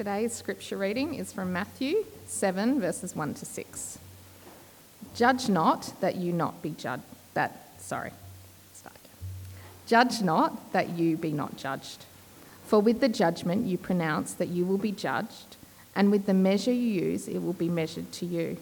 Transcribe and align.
Today's 0.00 0.32
scripture 0.32 0.78
reading 0.78 1.12
is 1.12 1.30
from 1.30 1.52
Matthew 1.52 2.06
7, 2.26 2.80
verses 2.80 3.14
1 3.14 3.34
to 3.34 3.44
6. 3.44 3.98
Judge 5.14 5.50
not 5.50 5.92
that 6.00 6.16
you 6.16 6.32
not 6.32 6.62
be 6.62 6.70
judged. 6.70 7.02
That, 7.34 7.74
sorry, 7.76 8.12
start. 8.72 8.96
Judge 9.86 10.22
not 10.22 10.72
that 10.72 10.88
you 10.88 11.18
be 11.18 11.32
not 11.32 11.58
judged. 11.58 12.06
For 12.64 12.80
with 12.80 13.00
the 13.00 13.10
judgment 13.10 13.66
you 13.66 13.76
pronounce 13.76 14.32
that 14.32 14.48
you 14.48 14.64
will 14.64 14.78
be 14.78 14.90
judged, 14.90 15.56
and 15.94 16.10
with 16.10 16.24
the 16.24 16.32
measure 16.32 16.72
you 16.72 17.02
use 17.02 17.28
it 17.28 17.42
will 17.42 17.52
be 17.52 17.68
measured 17.68 18.10
to 18.12 18.24
you. 18.24 18.56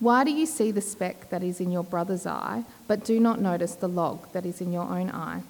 Why 0.00 0.24
do 0.24 0.32
you 0.32 0.46
see 0.46 0.72
the 0.72 0.80
speck 0.80 1.30
that 1.30 1.44
is 1.44 1.60
in 1.60 1.70
your 1.70 1.84
brother's 1.84 2.26
eye, 2.26 2.64
but 2.88 3.04
do 3.04 3.20
not 3.20 3.40
notice 3.40 3.76
the 3.76 3.86
log 3.86 4.32
that 4.32 4.44
is 4.44 4.60
in 4.60 4.72
your 4.72 4.88
own 4.90 5.10
eye? 5.10 5.42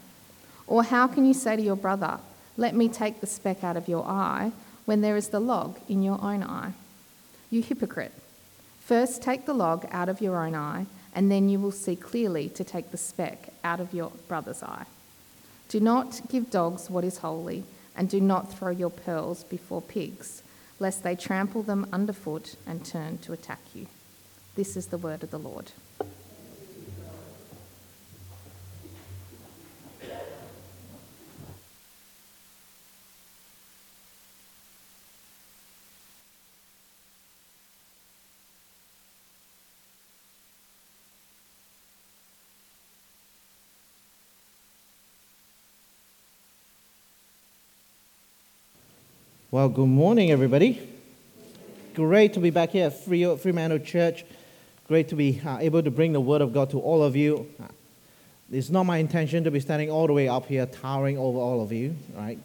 Or 0.66 0.84
how 0.84 1.06
can 1.06 1.24
you 1.24 1.32
say 1.32 1.56
to 1.56 1.62
your 1.62 1.74
brother, 1.74 2.20
Let 2.58 2.74
me 2.74 2.90
take 2.90 3.22
the 3.22 3.26
speck 3.26 3.64
out 3.64 3.78
of 3.78 3.88
your 3.88 4.04
eye, 4.04 4.52
when 4.84 5.00
there 5.00 5.16
is 5.16 5.28
the 5.28 5.40
log 5.40 5.78
in 5.88 6.02
your 6.02 6.20
own 6.22 6.42
eye? 6.42 6.72
You 7.50 7.62
hypocrite. 7.62 8.12
First 8.80 9.22
take 9.22 9.46
the 9.46 9.54
log 9.54 9.86
out 9.90 10.08
of 10.08 10.20
your 10.20 10.44
own 10.44 10.54
eye, 10.54 10.86
and 11.14 11.30
then 11.30 11.48
you 11.48 11.58
will 11.58 11.72
see 11.72 11.96
clearly 11.96 12.48
to 12.50 12.64
take 12.64 12.90
the 12.90 12.96
speck 12.96 13.52
out 13.62 13.80
of 13.80 13.94
your 13.94 14.12
brother's 14.28 14.62
eye. 14.62 14.86
Do 15.68 15.80
not 15.80 16.20
give 16.28 16.50
dogs 16.50 16.90
what 16.90 17.04
is 17.04 17.18
holy, 17.18 17.64
and 17.96 18.08
do 18.08 18.20
not 18.20 18.52
throw 18.52 18.70
your 18.70 18.90
pearls 18.90 19.44
before 19.44 19.82
pigs, 19.82 20.42
lest 20.78 21.02
they 21.02 21.14
trample 21.14 21.62
them 21.62 21.86
underfoot 21.92 22.56
and 22.66 22.84
turn 22.84 23.18
to 23.18 23.32
attack 23.32 23.60
you. 23.74 23.86
This 24.56 24.76
is 24.76 24.86
the 24.86 24.98
word 24.98 25.22
of 25.22 25.30
the 25.30 25.38
Lord. 25.38 25.72
Well, 49.52 49.68
good 49.68 49.88
morning, 49.88 50.30
everybody. 50.30 50.80
Great 51.94 52.34
to 52.34 52.40
be 52.40 52.50
back 52.50 52.70
here 52.70 52.86
at 52.86 53.04
Free, 53.04 53.34
Fremantle 53.34 53.80
Church. 53.80 54.24
Great 54.86 55.08
to 55.08 55.16
be 55.16 55.40
uh, 55.44 55.58
able 55.58 55.82
to 55.82 55.90
bring 55.90 56.12
the 56.12 56.20
Word 56.20 56.40
of 56.40 56.52
God 56.52 56.70
to 56.70 56.78
all 56.78 57.02
of 57.02 57.16
you. 57.16 57.52
Uh, 57.60 57.66
it's 58.52 58.70
not 58.70 58.84
my 58.84 58.98
intention 58.98 59.42
to 59.42 59.50
be 59.50 59.58
standing 59.58 59.90
all 59.90 60.06
the 60.06 60.12
way 60.12 60.28
up 60.28 60.46
here, 60.46 60.66
towering 60.66 61.18
over 61.18 61.40
all 61.40 61.60
of 61.60 61.72
you, 61.72 61.96
right? 62.14 62.38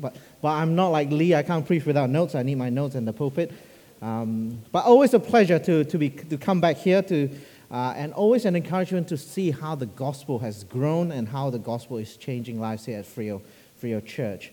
But, 0.00 0.16
but 0.40 0.48
I'm 0.48 0.74
not 0.74 0.88
like 0.88 1.10
Lee. 1.10 1.34
I 1.34 1.42
can't 1.42 1.66
preach 1.66 1.84
without 1.84 2.08
notes. 2.08 2.34
I 2.34 2.42
need 2.42 2.54
my 2.54 2.70
notes 2.70 2.94
in 2.94 3.04
the 3.04 3.12
pulpit. 3.12 3.52
Um, 4.00 4.62
but 4.72 4.86
always 4.86 5.12
a 5.12 5.20
pleasure 5.20 5.58
to, 5.58 5.84
to, 5.84 5.98
be, 5.98 6.08
to 6.08 6.38
come 6.38 6.62
back 6.62 6.78
here 6.78 7.02
to, 7.02 7.28
uh, 7.70 7.92
and 7.94 8.14
always 8.14 8.46
an 8.46 8.56
encouragement 8.56 9.08
to 9.08 9.18
see 9.18 9.50
how 9.50 9.74
the 9.74 9.84
gospel 9.84 10.38
has 10.38 10.64
grown 10.64 11.12
and 11.12 11.28
how 11.28 11.50
the 11.50 11.58
gospel 11.58 11.98
is 11.98 12.16
changing 12.16 12.58
lives 12.58 12.86
here 12.86 13.00
at 13.00 13.04
Freo, 13.04 13.42
Freo 13.82 14.02
Church. 14.02 14.50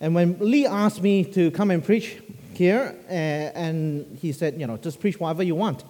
And 0.00 0.14
when 0.14 0.38
Lee 0.38 0.66
asked 0.66 1.02
me 1.02 1.24
to 1.24 1.50
come 1.50 1.70
and 1.70 1.84
preach 1.84 2.18
here, 2.54 2.96
uh, 3.08 3.12
and 3.12 4.18
he 4.20 4.32
said, 4.32 4.58
you 4.58 4.66
know, 4.66 4.76
just 4.76 5.00
preach 5.00 5.20
whatever 5.20 5.42
you 5.42 5.54
want. 5.54 5.84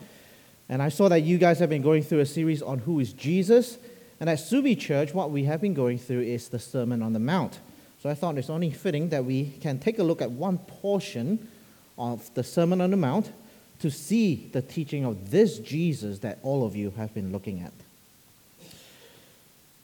And 0.69 0.83
I 0.83 0.89
saw 0.89 1.09
that 1.09 1.23
you 1.23 1.39
guys 1.39 1.59
have 1.59 1.71
been 1.71 1.83
going 1.83 2.03
through 2.03 2.21
a 2.21 2.27
series 2.27 2.63
on 2.63 2.79
who 2.79 3.01
is 3.01 3.13
Jesus. 3.13 3.79
And 4.21 4.29
at 4.29 4.39
Subi 4.39 4.79
Church, 4.79 5.15
what 5.15 5.31
we 5.31 5.45
have 5.45 5.61
been 5.61 5.75
going 5.75 5.99
through 5.99 6.23
is 6.23 6.49
the 6.49 6.59
Sermon 6.59 7.03
on 7.03 7.13
the 7.13 7.19
Mount. 7.19 7.59
So 8.03 8.09
I 8.09 8.15
thought 8.15 8.39
it's 8.39 8.51
only 8.51 8.71
fitting 8.71 9.11
that 9.11 9.25
we 9.25 9.51
can 9.61 9.79
take 9.79 9.99
a 9.99 10.03
look 10.03 10.23
at 10.23 10.31
one 10.31 10.59
portion 10.59 11.49
of 11.99 12.33
the 12.35 12.43
Sermon 12.43 12.81
on 12.81 12.91
the 12.91 12.97
Mount 12.97 13.33
to 13.81 13.91
see 13.91 14.49
the 14.53 14.63
teaching 14.63 15.05
of 15.05 15.31
this 15.31 15.59
Jesus 15.59 16.19
that 16.21 16.39
all 16.43 16.65
of 16.65 16.77
you 16.77 16.93
have 16.97 17.13
been 17.15 17.33
looking 17.33 17.61
at. 17.61 17.73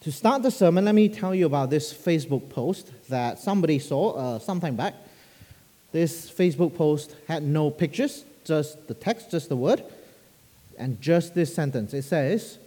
To 0.06 0.12
start 0.12 0.44
the 0.44 0.52
sermon, 0.52 0.84
let 0.84 0.94
me 0.94 1.08
tell 1.08 1.34
you 1.34 1.46
about 1.46 1.68
this 1.68 1.92
Facebook 1.92 2.48
post 2.48 2.92
that 3.08 3.40
somebody 3.40 3.80
saw 3.80 4.12
uh, 4.12 4.38
sometime 4.38 4.76
back. 4.76 4.94
This 5.90 6.30
Facebook 6.30 6.76
post 6.76 7.16
had 7.26 7.42
no 7.42 7.72
pictures, 7.72 8.24
just 8.44 8.86
the 8.86 8.94
text, 8.94 9.32
just 9.32 9.48
the 9.48 9.56
word, 9.56 9.82
and 10.78 11.02
just 11.02 11.34
this 11.34 11.52
sentence. 11.52 11.92
It 11.92 12.02
says, 12.02 12.58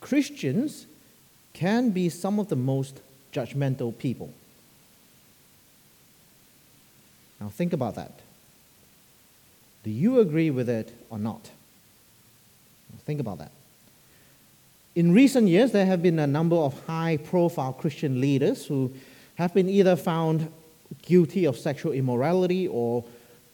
Christians 0.00 0.86
can 1.52 1.90
be 1.90 2.08
some 2.08 2.38
of 2.38 2.48
the 2.48 2.56
most 2.56 3.02
judgmental 3.30 3.98
people. 3.98 4.32
Now, 7.42 7.50
think 7.50 7.74
about 7.74 7.96
that. 7.96 8.20
Do 9.82 9.90
you 9.90 10.18
agree 10.18 10.48
with 10.50 10.70
it 10.70 10.94
or 11.10 11.18
not? 11.18 11.50
Think 13.04 13.20
about 13.20 13.36
that. 13.36 13.50
In 14.94 15.12
recent 15.12 15.48
years, 15.48 15.72
there 15.72 15.86
have 15.86 16.02
been 16.02 16.20
a 16.20 16.26
number 16.26 16.54
of 16.54 16.86
high 16.86 17.16
profile 17.16 17.72
Christian 17.72 18.20
leaders 18.20 18.66
who 18.66 18.92
have 19.34 19.52
been 19.52 19.68
either 19.68 19.96
found 19.96 20.52
guilty 21.02 21.46
of 21.46 21.56
sexual 21.56 21.90
immorality 21.92 22.68
or 22.68 23.04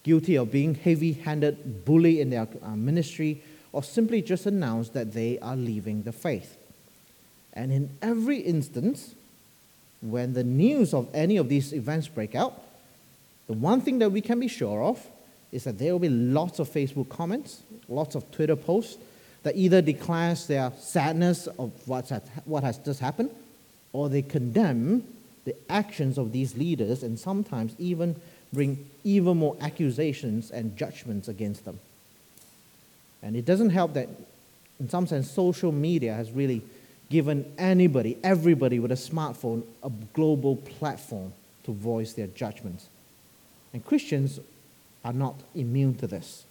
guilty 0.03 0.37
of 0.37 0.53
being 0.53 0.75
heavy 0.75 1.12
handed 1.12 1.87
bully 1.87 2.21
in 2.21 2.28
their 2.28 2.47
uh, 2.62 2.77
ministry 2.77 3.43
or 3.73 3.83
simply 3.83 4.21
just 4.21 4.45
announced 4.45 4.93
that 4.93 5.15
they 5.15 5.39
are 5.39 5.56
leaving 5.56 6.03
the 6.03 6.12
faith. 6.12 6.59
And 7.55 7.72
in 7.72 7.91
every 8.03 8.39
instance, 8.39 9.15
when 10.03 10.34
the 10.34 10.45
news 10.45 10.93
of 10.93 11.09
any 11.15 11.39
of 11.39 11.49
these 11.49 11.72
events 11.72 12.07
break 12.07 12.34
out, 12.34 12.61
the 13.47 13.55
one 13.55 13.81
thing 13.81 13.99
that 14.01 14.12
we 14.12 14.21
can 14.21 14.41
be 14.41 14.49
sure 14.49 14.83
of 14.83 15.05
is 15.53 15.65
that 15.65 15.78
there 15.78 15.93
will 15.93 16.01
be 16.01 16.11
lots 16.11 16.59
of 16.59 16.69
Facebook 16.69 17.09
comments, 17.09 17.62
lots 17.89 18.15
of 18.15 18.31
Twitter 18.31 18.57
posts, 18.57 18.99
that 19.43 19.56
either 19.56 19.81
declares 19.81 20.47
their 20.47 20.73
sadness 20.78 21.47
of 21.47 21.73
what's 21.87 22.11
what 22.45 22.62
has 22.62 22.78
just 22.78 23.01
happened, 23.01 23.31
or 23.93 24.09
they 24.09 24.23
condemn 24.23 25.05
the 25.45 25.55
actions 25.69 26.19
of 26.19 26.33
these 26.33 26.56
leaders 26.56 27.03
and 27.03 27.19
sometimes 27.19 27.75
even 27.78 28.15
bring 28.53 28.89
even 29.05 29.37
more 29.37 29.56
accusations 29.61 30.51
and 30.51 30.77
judgments 30.77 31.28
against 31.28 31.65
them. 31.65 31.78
And 33.23 33.37
it 33.37 33.45
doesn't 33.45 33.71
help 33.71 33.95
that, 33.95 34.09
in 34.78 34.89
some 34.89 35.06
sense, 35.06 35.31
social 35.31 35.72
media 35.72 36.15
has 36.15 36.31
really 36.31 36.62
given 37.11 37.51
anybody, 37.59 38.17
everybody 38.22 38.78
with 38.78 38.93
a 38.93 38.97
smartphone, 38.97 39.62
a 39.83 39.91
global 40.12 40.57
platform 40.57 41.33
to 41.65 41.72
voice 41.72 42.12
their 42.12 42.28
judgments. 42.28 42.87
And 43.72 43.84
Christians 43.84 44.41
are 45.05 45.12
not 45.12 45.34
immune 45.55 45.95
to 45.97 46.07
this. 46.07 46.45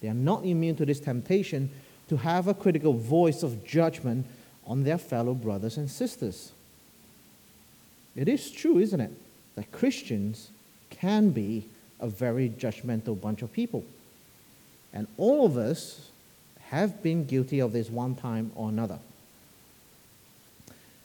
They 0.00 0.08
are 0.08 0.14
not 0.14 0.44
immune 0.44 0.76
to 0.76 0.86
this 0.86 1.00
temptation 1.00 1.70
to 2.08 2.16
have 2.18 2.48
a 2.48 2.54
critical 2.54 2.92
voice 2.92 3.42
of 3.42 3.64
judgment 3.64 4.26
on 4.66 4.84
their 4.84 4.98
fellow 4.98 5.34
brothers 5.34 5.76
and 5.76 5.90
sisters. 5.90 6.52
It 8.14 8.28
is 8.28 8.50
true, 8.50 8.78
isn't 8.78 9.00
it, 9.00 9.12
that 9.56 9.72
Christians 9.72 10.50
can 10.90 11.30
be 11.30 11.66
a 12.00 12.08
very 12.08 12.48
judgmental 12.48 13.20
bunch 13.20 13.42
of 13.42 13.52
people. 13.52 13.84
And 14.92 15.06
all 15.16 15.46
of 15.46 15.56
us 15.56 16.10
have 16.68 17.02
been 17.02 17.26
guilty 17.26 17.60
of 17.60 17.72
this 17.72 17.90
one 17.90 18.14
time 18.14 18.50
or 18.54 18.68
another. 18.68 18.98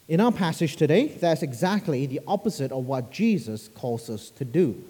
In 0.07 0.19
our 0.19 0.31
passage 0.31 0.75
today, 0.75 1.07
that's 1.07 1.43
exactly 1.43 2.05
the 2.05 2.19
opposite 2.27 2.71
of 2.71 2.85
what 2.85 3.11
Jesus 3.11 3.69
calls 3.69 4.09
us 4.09 4.29
to 4.31 4.45
do. 4.45 4.83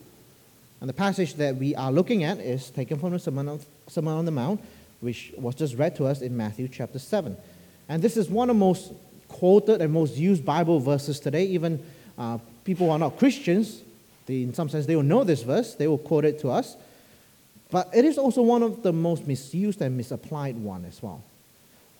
And 0.79 0.89
the 0.89 0.94
passage 0.94 1.35
that 1.35 1.57
we 1.57 1.75
are 1.75 1.91
looking 1.91 2.23
at 2.23 2.39
is 2.39 2.69
taken 2.71 2.97
from 2.97 3.11
the 3.11 3.19
Sermon 3.19 3.47
on 4.17 4.25
the 4.25 4.31
Mount, 4.31 4.61
which 5.01 5.33
was 5.38 5.56
just 5.56 5.75
read 5.75 5.95
to 5.98 6.06
us 6.06 6.21
in 6.21 6.38
Matthew 6.38 6.68
chapter 6.68 7.00
7. 7.00 7.36
And 7.89 8.01
this 8.01 8.15
is 8.15 8.30
one 8.30 8.50
of 8.50 8.56
the 8.56 8.59
most 8.59 8.94
quoted 9.27 9.81
and 9.81 9.92
most 9.92 10.15
used 10.15 10.45
Bible 10.45 10.80
verses 10.80 11.19
today. 11.19 11.45
Even 11.45 11.83
uh, 12.18 12.38
people 12.63 12.88
who 12.88 12.94
are 12.94 13.00
not 13.00 13.18
Christians, 13.18 13.81
they, 14.27 14.44
in 14.44 14.53
some 14.53 14.69
sense, 14.69 14.86
they 14.86 14.95
will 14.95 15.03
know 15.03 15.24
this 15.24 15.44
verse, 15.44 15.75
they 15.75 15.88
will 15.88 15.98
quote 15.98 16.24
it 16.24 16.39
to 16.39 16.50
us. 16.50 16.77
But 17.71 17.89
it 17.94 18.06
is 18.06 18.18
also 18.18 18.42
one 18.42 18.63
of 18.63 18.83
the 18.83 18.94
most 18.94 19.27
misused 19.27 19.81
and 19.81 19.98
misapplied 19.98 20.56
one 20.56 20.86
as 20.86 21.01
well. 21.01 21.24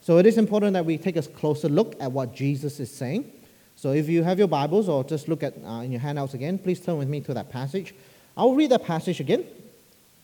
So 0.02 0.18
it 0.18 0.26
is 0.26 0.38
important 0.38 0.74
that 0.74 0.86
we 0.86 0.98
take 0.98 1.16
a 1.16 1.22
closer 1.22 1.70
look 1.70 1.96
at 2.00 2.12
what 2.12 2.36
Jesus 2.36 2.80
is 2.80 2.92
saying. 2.92 3.32
So 3.76 3.94
if 3.94 4.10
you 4.10 4.24
have 4.24 4.38
your 4.38 4.48
Bibles 4.48 4.90
or 4.90 5.04
just 5.04 5.28
look 5.28 5.44
at 5.44 5.54
uh, 5.66 5.82
in 5.82 5.92
your 5.92 6.02
handouts 6.02 6.34
again, 6.34 6.58
please 6.58 6.80
turn 6.80 6.98
with 6.98 7.08
me 7.08 7.22
to 7.22 7.34
that 7.34 7.52
passage. 7.52 7.96
I'll 8.36 8.54
read 8.54 8.72
that 8.72 8.84
passage 8.84 9.20
again 9.20 9.46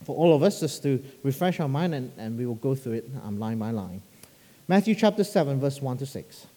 for 0.04 0.16
all 0.16 0.36
of 0.36 0.44
us 0.44 0.60
just 0.60 0.84
to 0.84 1.04
refresh 1.24 1.60
our 1.60 1.68
mind 1.68 1.94
and, 1.94 2.12
and 2.18 2.38
we 2.38 2.46
will 2.46 2.56
go 2.56 2.76
through 2.76 2.94
it 2.94 3.10
um, 3.24 3.40
line 3.40 3.58
by 3.58 3.72
line. 3.72 4.02
Matthew 4.68 4.96
chapter 4.96 5.24
7, 5.24 5.60
verse 5.60 5.82
1 5.82 5.98
to 5.98 6.06
6. 6.06 6.48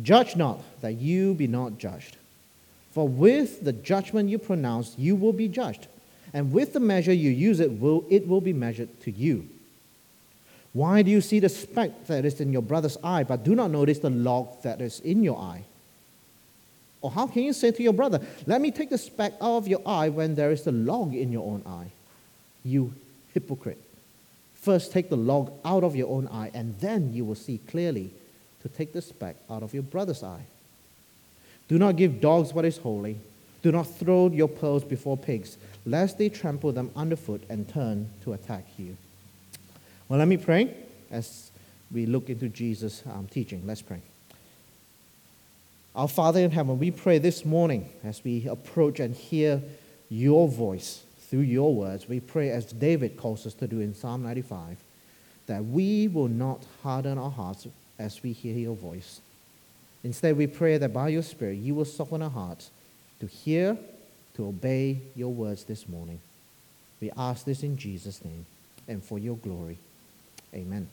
Judge 0.00 0.36
not 0.36 0.60
that 0.80 0.94
you 0.94 1.34
be 1.34 1.46
not 1.46 1.78
judged. 1.78 2.16
For 2.92 3.06
with 3.08 3.64
the 3.64 3.72
judgment 3.72 4.28
you 4.28 4.38
pronounce, 4.38 4.94
you 4.98 5.16
will 5.16 5.32
be 5.32 5.48
judged. 5.48 5.86
And 6.34 6.52
with 6.52 6.72
the 6.72 6.80
measure 6.80 7.12
you 7.12 7.30
use, 7.30 7.60
it 7.60 7.78
will, 7.78 8.04
it 8.08 8.26
will 8.26 8.40
be 8.40 8.52
measured 8.52 9.00
to 9.02 9.10
you. 9.10 9.48
Why 10.72 11.02
do 11.02 11.10
you 11.10 11.20
see 11.20 11.38
the 11.38 11.50
speck 11.50 12.06
that 12.06 12.24
is 12.24 12.40
in 12.40 12.52
your 12.52 12.62
brother's 12.62 12.96
eye, 13.04 13.24
but 13.24 13.44
do 13.44 13.54
not 13.54 13.70
notice 13.70 13.98
the 13.98 14.10
log 14.10 14.62
that 14.62 14.80
is 14.80 15.00
in 15.00 15.22
your 15.22 15.38
eye? 15.38 15.64
Or 17.02 17.10
how 17.10 17.26
can 17.26 17.42
you 17.42 17.52
say 17.52 17.72
to 17.72 17.82
your 17.82 17.92
brother, 17.92 18.20
Let 18.46 18.60
me 18.60 18.70
take 18.70 18.88
the 18.88 18.96
speck 18.96 19.34
out 19.40 19.56
of 19.56 19.68
your 19.68 19.82
eye 19.84 20.08
when 20.08 20.34
there 20.34 20.50
is 20.50 20.62
the 20.62 20.72
log 20.72 21.14
in 21.14 21.32
your 21.32 21.44
own 21.44 21.62
eye? 21.66 21.90
You 22.64 22.94
hypocrite. 23.34 23.78
First 24.54 24.92
take 24.92 25.08
the 25.08 25.16
log 25.16 25.52
out 25.64 25.82
of 25.82 25.96
your 25.96 26.08
own 26.08 26.28
eye, 26.28 26.50
and 26.54 26.78
then 26.78 27.12
you 27.12 27.24
will 27.24 27.34
see 27.34 27.58
clearly 27.66 28.12
to 28.62 28.68
take 28.68 28.92
the 28.92 29.02
speck 29.02 29.36
out 29.50 29.62
of 29.62 29.74
your 29.74 29.82
brother's 29.82 30.22
eye. 30.22 30.44
Do 31.68 31.78
not 31.78 31.96
give 31.96 32.20
dogs 32.20 32.52
what 32.52 32.64
is 32.64 32.78
holy. 32.78 33.18
Do 33.62 33.72
not 33.72 33.84
throw 33.84 34.28
your 34.28 34.48
pearls 34.48 34.84
before 34.84 35.16
pigs, 35.16 35.56
lest 35.86 36.18
they 36.18 36.28
trample 36.28 36.72
them 36.72 36.90
underfoot 36.94 37.42
and 37.48 37.68
turn 37.68 38.08
to 38.24 38.32
attack 38.32 38.66
you. 38.76 38.96
Well, 40.08 40.18
let 40.18 40.28
me 40.28 40.36
pray 40.36 40.74
as 41.10 41.50
we 41.92 42.06
look 42.06 42.28
into 42.28 42.48
Jesus' 42.48 43.02
um, 43.06 43.28
teaching. 43.30 43.62
Let's 43.66 43.82
pray. 43.82 44.00
Our 45.94 46.08
Father 46.08 46.40
in 46.40 46.50
heaven, 46.50 46.78
we 46.78 46.90
pray 46.90 47.18
this 47.18 47.44
morning 47.44 47.88
as 48.02 48.22
we 48.24 48.46
approach 48.46 48.98
and 48.98 49.14
hear 49.14 49.60
your 50.08 50.48
voice 50.48 51.04
through 51.32 51.40
your 51.40 51.74
words, 51.74 52.10
we 52.10 52.20
pray 52.20 52.50
as 52.50 52.66
David 52.66 53.16
calls 53.16 53.46
us 53.46 53.54
to 53.54 53.66
do 53.66 53.80
in 53.80 53.94
Psalm 53.94 54.22
95, 54.22 54.76
that 55.46 55.64
we 55.64 56.06
will 56.06 56.28
not 56.28 56.62
harden 56.82 57.16
our 57.16 57.30
hearts 57.30 57.66
as 57.98 58.22
we 58.22 58.32
hear 58.32 58.54
your 58.54 58.76
voice. 58.76 59.22
Instead, 60.04 60.36
we 60.36 60.46
pray 60.46 60.76
that 60.76 60.92
by 60.92 61.08
your 61.08 61.22
Spirit, 61.22 61.54
you 61.54 61.74
will 61.74 61.86
soften 61.86 62.20
our 62.20 62.28
hearts 62.28 62.70
to 63.20 63.26
hear, 63.26 63.78
to 64.34 64.46
obey 64.46 65.00
your 65.16 65.32
words 65.32 65.64
this 65.64 65.88
morning. 65.88 66.20
We 67.00 67.10
ask 67.16 67.46
this 67.46 67.62
in 67.62 67.78
Jesus' 67.78 68.22
name 68.22 68.44
and 68.86 69.02
for 69.02 69.18
your 69.18 69.36
glory. 69.36 69.78
Amen. 70.54 70.86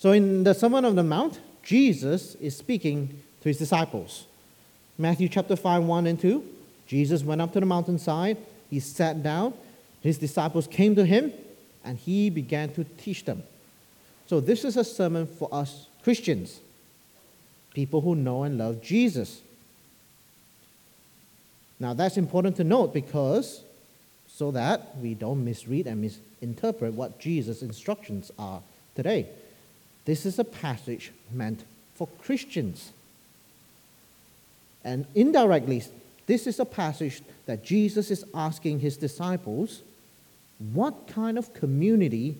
So, 0.00 0.10
in 0.10 0.42
the 0.42 0.54
Sermon 0.54 0.84
on 0.84 0.96
the 0.96 1.04
Mount, 1.04 1.38
Jesus 1.62 2.34
is 2.34 2.56
speaking 2.56 3.22
to 3.42 3.48
his 3.48 3.58
disciples. 3.58 4.26
Matthew 4.98 5.28
chapter 5.28 5.54
5, 5.54 5.84
1 5.84 6.06
and 6.08 6.20
2. 6.20 6.44
Jesus 6.88 7.22
went 7.22 7.40
up 7.40 7.52
to 7.52 7.60
the 7.60 7.66
mountainside. 7.66 8.38
He 8.70 8.80
sat 8.80 9.22
down. 9.22 9.54
His 10.00 10.18
disciples 10.18 10.66
came 10.66 10.94
to 10.94 11.04
him, 11.04 11.32
and 11.84 11.98
he 11.98 12.30
began 12.30 12.72
to 12.74 12.84
teach 12.84 13.24
them. 13.24 13.42
So, 14.26 14.40
this 14.40 14.64
is 14.64 14.76
a 14.76 14.84
sermon 14.84 15.26
for 15.26 15.48
us 15.52 15.86
Christians, 16.04 16.60
people 17.74 18.00
who 18.00 18.14
know 18.14 18.44
and 18.44 18.58
love 18.58 18.82
Jesus. 18.82 19.42
Now, 21.80 21.94
that's 21.94 22.16
important 22.16 22.56
to 22.56 22.64
note 22.64 22.92
because 22.92 23.62
so 24.26 24.50
that 24.52 24.96
we 24.98 25.14
don't 25.14 25.44
misread 25.44 25.86
and 25.86 26.00
misinterpret 26.00 26.94
what 26.94 27.18
Jesus' 27.18 27.62
instructions 27.62 28.30
are 28.38 28.62
today. 28.94 29.26
This 30.04 30.24
is 30.24 30.38
a 30.38 30.44
passage 30.44 31.12
meant 31.32 31.64
for 31.94 32.08
Christians. 32.22 32.92
And 34.84 35.06
indirectly, 35.14 35.82
this 36.28 36.46
is 36.46 36.60
a 36.60 36.64
passage 36.66 37.22
that 37.46 37.64
Jesus 37.64 38.10
is 38.10 38.24
asking 38.34 38.80
his 38.80 38.98
disciples 38.98 39.82
what 40.74 41.08
kind 41.08 41.38
of 41.38 41.54
community 41.54 42.36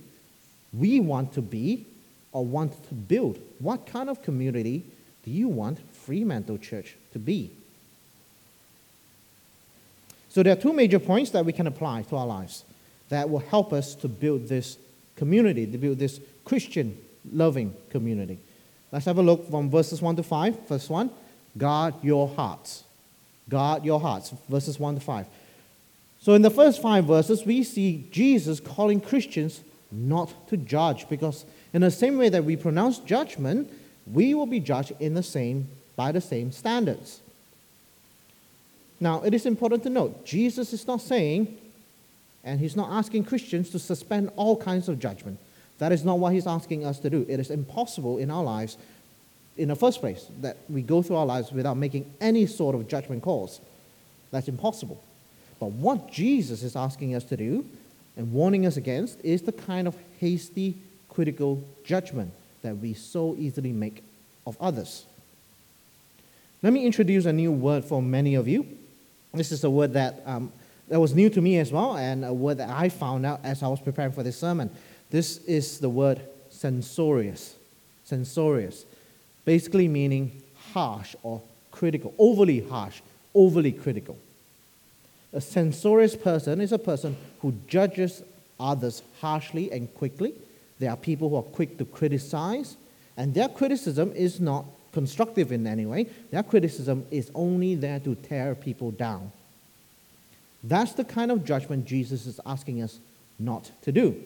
we 0.75 1.01
want 1.01 1.33
to 1.33 1.41
be 1.41 1.87
or 2.33 2.45
want 2.45 2.87
to 2.89 2.95
build. 2.95 3.39
What 3.59 3.87
kind 3.87 4.11
of 4.11 4.23
community 4.23 4.85
do 5.25 5.31
you 5.31 5.49
want 5.49 5.79
Fremantle 5.95 6.59
Church 6.59 6.97
to 7.15 7.19
be? 7.19 7.51
So 10.29 10.43
there 10.43 10.53
are 10.53 10.61
two 10.61 10.75
major 10.75 10.99
points 10.99 11.31
that 11.31 11.47
we 11.47 11.55
can 11.55 11.67
apply 11.67 12.03
to 12.03 12.17
our 12.17 12.27
lives 12.27 12.65
that 13.09 13.31
will 13.31 13.39
help 13.39 13.73
us 13.73 13.95
to 13.97 14.09
build 14.09 14.49
this 14.49 14.77
community, 15.17 15.67
to 15.67 15.79
build 15.79 15.99
this 15.99 16.21
Christian 16.45 16.95
loving 17.33 17.75
community. 17.89 18.39
Let's 18.93 19.07
have 19.07 19.17
a 19.17 19.23
look 19.23 19.51
from 19.51 19.71
verses 19.71 20.03
1 20.03 20.17
to 20.17 20.23
5. 20.23 20.67
First 20.67 20.91
one, 20.91 21.11
guard 21.57 21.95
your 22.03 22.29
hearts. 22.29 22.85
Guard 23.49 23.85
your 23.85 24.01
hearts. 24.01 24.33
Verses 24.49 24.79
1 24.79 24.95
to 24.97 25.01
5. 25.01 25.27
So 26.21 26.35
in 26.35 26.43
the 26.43 26.51
first 26.51 26.83
five 26.83 27.05
verses, 27.05 27.47
we 27.47 27.63
see 27.63 28.07
Jesus 28.11 28.61
calling 28.61 29.01
Christians 29.01 29.61
not 29.91 30.49
to 30.49 30.57
judge 30.57 31.09
because 31.09 31.45
in 31.73 31.83
the 31.83 31.91
same 31.91 32.19
way 32.19 32.29
that 32.29 32.45
we 32.45 32.57
pronounce 32.57 32.99
judgment, 32.99 33.71
we 34.13 34.35
will 34.35 34.47
be 34.47 34.61
judged 34.61 34.93
in 35.01 35.15
the 35.15 35.23
same 35.23 35.69
by 35.97 36.13
the 36.13 36.21
same 36.21 36.53
standards. 36.53 37.21
Now, 39.01 39.23
it 39.23 39.33
is 39.33 39.47
important 39.47 39.85
to 39.85 39.91
note, 39.91 40.25
Jesus 40.25 40.73
is 40.73 40.87
not 40.87 41.01
saying, 41.01 41.57
and 42.43 42.59
he's 42.59 42.77
not 42.77 42.91
asking 42.91 43.25
Christians 43.25 43.71
to 43.71 43.79
suspend 43.79 44.31
all 44.37 44.57
kinds 44.57 44.89
of 44.89 44.99
judgment. 44.99 45.39
That 45.79 45.93
is 45.93 46.05
not 46.05 46.19
what 46.19 46.33
he's 46.33 46.47
asking 46.47 46.85
us 46.85 46.99
to 47.01 47.11
do. 47.11 47.25
It 47.29 47.39
is 47.39 47.51
impossible 47.51 48.19
in 48.19 48.31
our 48.31 48.43
lives, 48.43 48.77
in 49.59 49.69
the 49.69 49.77
first 49.77 50.01
place, 50.01 50.27
that 50.41 50.57
we 50.69 50.83
go 50.83 51.03
through 51.03 51.17
our 51.17 51.27
lives 51.27 51.53
without 51.53 51.77
making 51.77 52.11
any 52.21 52.47
sort 52.47 52.75
of 52.75 52.89
judgment 52.89 53.23
calls. 53.23 53.61
That's 54.31 54.49
impossible. 54.49 55.03
But 55.59 55.73
what 55.73 56.11
Jesus 56.11 56.63
is 56.63 56.77
asking 56.77 57.15
us 57.15 57.25
to 57.25 57.37
do 57.37 57.67
and 58.17 58.33
warning 58.33 58.67
us 58.67 58.77
against 58.77 59.19
is 59.25 59.43
the 59.43 59.53
kind 59.53 59.89
of 59.89 59.97
hasty, 60.21 60.77
critical 61.09 61.63
judgment 61.85 62.33
that 62.63 62.77
we 62.77 62.95
so 62.95 63.35
easily 63.37 63.73
make 63.73 64.03
of 64.47 64.57
others. 64.61 65.05
Let 66.63 66.73
me 66.73 66.85
introduce 66.87 67.27
a 67.27 67.33
new 67.33 67.53
word 67.53 67.85
for 67.85 68.03
many 68.03 68.35
of 68.35 68.49
you. 68.49 68.67
This 69.35 69.53
is 69.53 69.63
a 69.65 69.71
word 69.71 69.93
that, 69.93 70.23
um, 70.27 70.53
that 70.89 70.99
was 70.99 71.15
new 71.15 71.31
to 71.31 71.41
me 71.41 71.59
as 71.59 71.71
well, 71.71 71.97
and 71.97 72.25
a 72.25 72.33
word 72.33 72.59
that 72.59 72.71
I 72.71 72.89
found 72.89 73.27
out 73.27 73.41
as 73.45 73.63
I 73.63 73.69
was 73.69 73.81
preparing 73.81 74.13
for 74.13 74.23
this 74.23 74.39
sermon. 74.39 74.71
This 75.11 75.39
is 75.45 75.79
the 75.79 75.89
word 75.89 76.21
censorious. 76.51 77.55
Censorious, 78.05 78.87
basically 79.49 79.89
meaning 79.89 80.43
harsh 80.75 81.17
or 81.23 81.41
critical, 81.71 82.13
overly 82.19 82.61
harsh, 82.61 83.01
overly 83.35 83.73
critical. 83.73 84.15
A 85.33 85.41
censorious 85.41 86.15
person 86.15 86.61
is 86.61 86.71
a 86.71 86.79
person 86.79 87.17
who 87.41 87.55
judges 87.67 88.23
others 88.61 89.03
harshly 89.23 89.73
and 89.73 89.89
quickly. 89.95 90.35
There 90.79 90.91
are 90.91 90.99
people 90.99 91.31
who 91.31 91.37
are 91.37 91.55
quick 91.59 91.79
to 91.79 91.87
criticize, 91.87 92.77
and 93.17 93.33
their 93.33 93.49
criticism 93.49 94.13
is 94.13 94.39
not 94.39 94.67
constructive 94.93 95.51
in 95.51 95.67
any 95.67 95.87
way. 95.87 96.09
Their 96.31 96.43
criticism 96.43 97.07
is 97.11 97.31
only 97.35 97.75
there 97.75 98.01
to 98.01 98.17
tear 98.17 98.55
people 98.55 98.91
down. 98.91 99.33
That's 100.63 100.93
the 100.93 101.05
kind 101.05 101.33
of 101.33 101.47
judgment 101.47 101.87
Jesus 101.87 102.27
is 102.27 102.39
asking 102.45 102.83
us 102.83 102.99
not 103.39 103.71
to 103.81 103.93
do. 103.93 104.23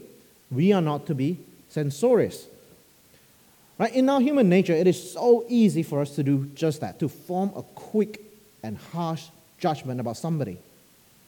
We 0.51 0.73
are 0.73 0.83
not 0.83 1.07
to 1.07 1.15
be 1.15 1.39
censorious. 1.69 2.49
Right? 3.79 3.95
In 3.95 4.09
our 4.09 4.21
human 4.21 4.49
nature, 4.49 4.75
it 4.75 4.87
is 4.87 5.13
so 5.13 5.45
easy 5.49 5.83
for 5.83 6.01
us 6.01 6.15
to 6.17 6.23
do 6.23 6.51
just 6.55 6.81
that, 6.81 6.99
to 7.01 7.09
form 7.09 7.53
a 7.57 7.63
quick 7.63 8.21
and 8.63 8.77
harsh 8.79 9.27
judgment 9.59 10.01
about 10.01 10.17
somebody, 10.17 10.59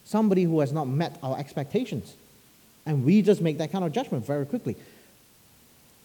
somebody 0.05 0.45
who 0.45 0.61
has 0.61 0.73
not 0.73 0.87
met 0.87 1.19
our 1.23 1.39
expectations. 1.39 2.15
And 2.87 3.05
we 3.05 3.23
just 3.23 3.41
make 3.41 3.59
that 3.59 3.73
kind 3.73 3.85
of 3.85 3.93
judgment 3.93 4.27
very 4.27 4.45
quickly. 4.45 4.77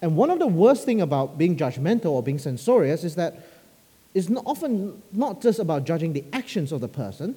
And 0.01 0.15
one 0.15 0.29
of 0.29 0.39
the 0.39 0.48
worst 0.48 0.86
things 0.86 1.01
about 1.01 1.38
being 1.38 1.58
judgmental 1.58 2.12
or 2.12 2.24
being 2.24 2.39
censorious 2.39 3.03
is 3.03 3.15
that 3.15 3.36
it's 4.13 4.29
not 4.29 4.43
often 4.46 5.01
not 5.12 5.41
just 5.41 5.60
about 5.60 5.84
judging 5.84 6.13
the 6.13 6.24
actions 6.31 6.72
of 6.72 6.81
the 6.81 6.88
person. 6.88 7.36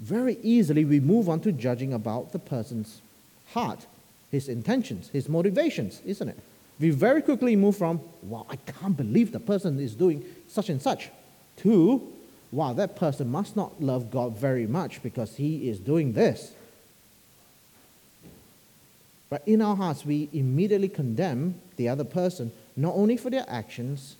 Very 0.00 0.36
easily 0.42 0.84
we 0.84 0.98
move 0.98 1.28
on 1.28 1.40
to 1.40 1.52
judging 1.52 1.92
about 1.92 2.32
the 2.32 2.38
person's 2.40 3.00
heart, 3.52 3.86
his 4.30 4.48
intentions, 4.48 5.08
his 5.10 5.28
motivations, 5.28 6.02
isn't 6.04 6.28
it? 6.28 6.38
We 6.80 6.90
very 6.90 7.22
quickly 7.22 7.54
move 7.56 7.76
from, 7.76 8.00
wow, 8.22 8.46
I 8.48 8.56
can't 8.56 8.96
believe 8.96 9.32
the 9.32 9.40
person 9.40 9.78
is 9.78 9.94
doing 9.94 10.24
such 10.48 10.68
and 10.68 10.82
such, 10.82 11.10
to, 11.58 12.12
wow, 12.50 12.72
that 12.72 12.96
person 12.96 13.30
must 13.30 13.56
not 13.56 13.80
love 13.80 14.10
God 14.10 14.36
very 14.36 14.66
much 14.66 15.02
because 15.02 15.36
he 15.36 15.68
is 15.68 15.78
doing 15.78 16.12
this. 16.12 16.52
But 19.30 19.46
in 19.46 19.62
our 19.62 19.76
hearts, 19.76 20.04
we 20.04 20.28
immediately 20.32 20.88
condemn 20.88 21.60
the 21.76 21.88
other 21.88 22.04
person, 22.04 22.52
not 22.76 22.94
only 22.94 23.16
for 23.16 23.30
their 23.30 23.44
actions, 23.48 24.16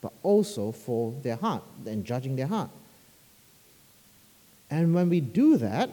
but 0.00 0.12
also 0.22 0.72
for 0.72 1.12
their 1.22 1.36
heart, 1.36 1.62
and 1.86 2.04
judging 2.04 2.36
their 2.36 2.46
heart. 2.46 2.70
And 4.70 4.94
when 4.94 5.08
we 5.08 5.20
do 5.20 5.56
that, 5.56 5.90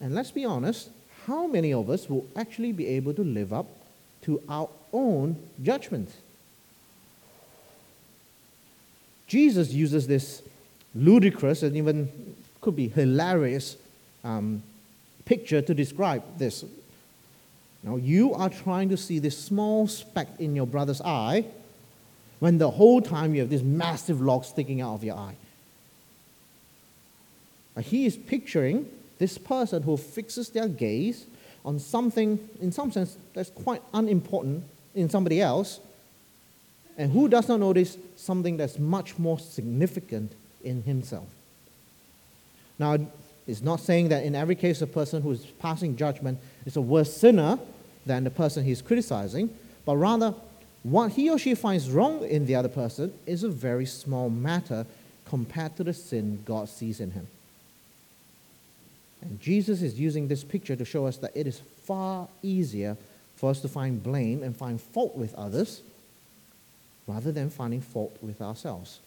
and 0.00 0.14
let's 0.14 0.30
be 0.30 0.44
honest, 0.44 0.90
how 1.26 1.46
many 1.46 1.72
of 1.72 1.90
us 1.90 2.08
will 2.08 2.26
actually 2.36 2.72
be 2.72 2.86
able 2.86 3.12
to 3.14 3.22
live 3.22 3.52
up 3.52 3.66
to 4.22 4.42
our 4.48 4.68
own 4.92 5.36
judgment? 5.62 6.10
Jesus 9.26 9.72
uses 9.72 10.06
this 10.06 10.42
ludicrous 10.94 11.62
and 11.62 11.76
even 11.76 12.34
could 12.60 12.74
be 12.74 12.88
hilarious 12.88 13.76
um, 14.24 14.62
picture 15.24 15.60
to 15.60 15.74
describe 15.74 16.22
this. 16.38 16.64
Now, 17.82 17.96
you 17.96 18.34
are 18.34 18.48
trying 18.48 18.88
to 18.88 18.96
see 18.96 19.18
this 19.18 19.38
small 19.38 19.86
speck 19.86 20.28
in 20.38 20.56
your 20.56 20.66
brother's 20.66 21.00
eye 21.00 21.44
when 22.40 22.58
the 22.58 22.70
whole 22.70 23.00
time 23.00 23.34
you 23.34 23.40
have 23.42 23.50
this 23.50 23.62
massive 23.62 24.20
log 24.20 24.44
sticking 24.44 24.80
out 24.80 24.94
of 24.94 25.04
your 25.04 25.16
eye. 25.16 25.36
He 27.80 28.06
is 28.06 28.16
picturing 28.16 28.88
this 29.18 29.38
person 29.38 29.82
who 29.82 29.96
fixes 29.96 30.50
their 30.50 30.68
gaze 30.68 31.26
on 31.64 31.78
something, 31.78 32.38
in 32.60 32.72
some 32.72 32.90
sense, 32.92 33.16
that's 33.34 33.50
quite 33.50 33.82
unimportant 33.92 34.64
in 34.94 35.08
somebody 35.08 35.40
else, 35.40 35.80
And 36.98 37.12
who 37.12 37.28
does 37.28 37.48
not 37.48 37.60
notice 37.60 37.96
something 38.16 38.56
that's 38.56 38.78
much 38.78 39.18
more 39.18 39.38
significant 39.38 40.32
in 40.64 40.82
himself? 40.82 41.28
Now, 42.76 42.98
it's 43.46 43.62
not 43.62 43.80
saying 43.80 44.08
that 44.08 44.24
in 44.24 44.34
every 44.34 44.56
case 44.56 44.82
a 44.82 44.86
person 44.86 45.22
who 45.22 45.30
is 45.30 45.46
passing 45.60 45.96
judgment 45.96 46.38
is 46.66 46.76
a 46.76 46.80
worse 46.80 47.16
sinner 47.16 47.58
than 48.04 48.24
the 48.24 48.30
person 48.30 48.64
he's 48.64 48.82
criticizing, 48.82 49.48
but 49.86 49.96
rather 49.96 50.34
what 50.82 51.12
he 51.12 51.30
or 51.30 51.38
she 51.38 51.54
finds 51.54 51.88
wrong 51.88 52.24
in 52.24 52.46
the 52.46 52.56
other 52.56 52.68
person 52.68 53.12
is 53.26 53.44
a 53.44 53.48
very 53.48 53.86
small 53.86 54.28
matter 54.28 54.84
compared 55.24 55.76
to 55.76 55.84
the 55.84 55.94
sin 55.94 56.42
God 56.44 56.68
sees 56.68 57.00
in 57.00 57.12
him. 57.12 57.28
And 59.20 59.40
Jesus 59.40 59.82
is 59.82 59.98
using 59.98 60.28
this 60.28 60.44
picture 60.44 60.76
to 60.76 60.84
show 60.84 61.06
us 61.06 61.16
that 61.18 61.36
it 61.36 61.46
is 61.46 61.60
far 61.84 62.28
easier 62.42 62.96
for 63.36 63.50
us 63.50 63.60
to 63.60 63.68
find 63.68 64.02
blame 64.02 64.42
and 64.42 64.56
find 64.56 64.80
fault 64.80 65.16
with 65.16 65.34
others 65.34 65.82
rather 67.06 67.32
than 67.32 67.50
finding 67.50 67.80
fault 67.80 68.16
with 68.20 68.40
ourselves. 68.40 69.00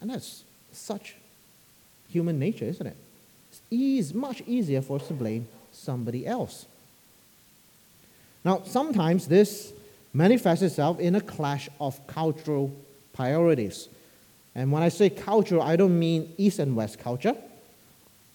And 0.00 0.10
that's 0.10 0.44
such 0.72 1.16
human 2.08 2.38
nature, 2.38 2.64
isn't 2.64 2.86
it? 2.86 2.96
It's 3.70 4.14
much 4.14 4.42
easier 4.46 4.82
for 4.82 4.96
us 4.96 5.08
to 5.08 5.14
blame 5.14 5.48
somebody 5.72 6.26
else. 6.26 6.66
Now, 8.44 8.62
sometimes 8.64 9.26
this 9.26 9.72
manifests 10.12 10.62
itself 10.62 11.00
in 11.00 11.14
a 11.14 11.20
clash 11.20 11.68
of 11.80 12.06
cultural 12.06 12.70
priorities. 13.12 13.88
And 14.54 14.70
when 14.70 14.82
I 14.82 14.88
say 14.88 15.10
cultural, 15.10 15.62
I 15.62 15.76
don't 15.76 15.98
mean 15.98 16.32
East 16.36 16.58
and 16.58 16.76
West 16.76 16.98
culture. 16.98 17.34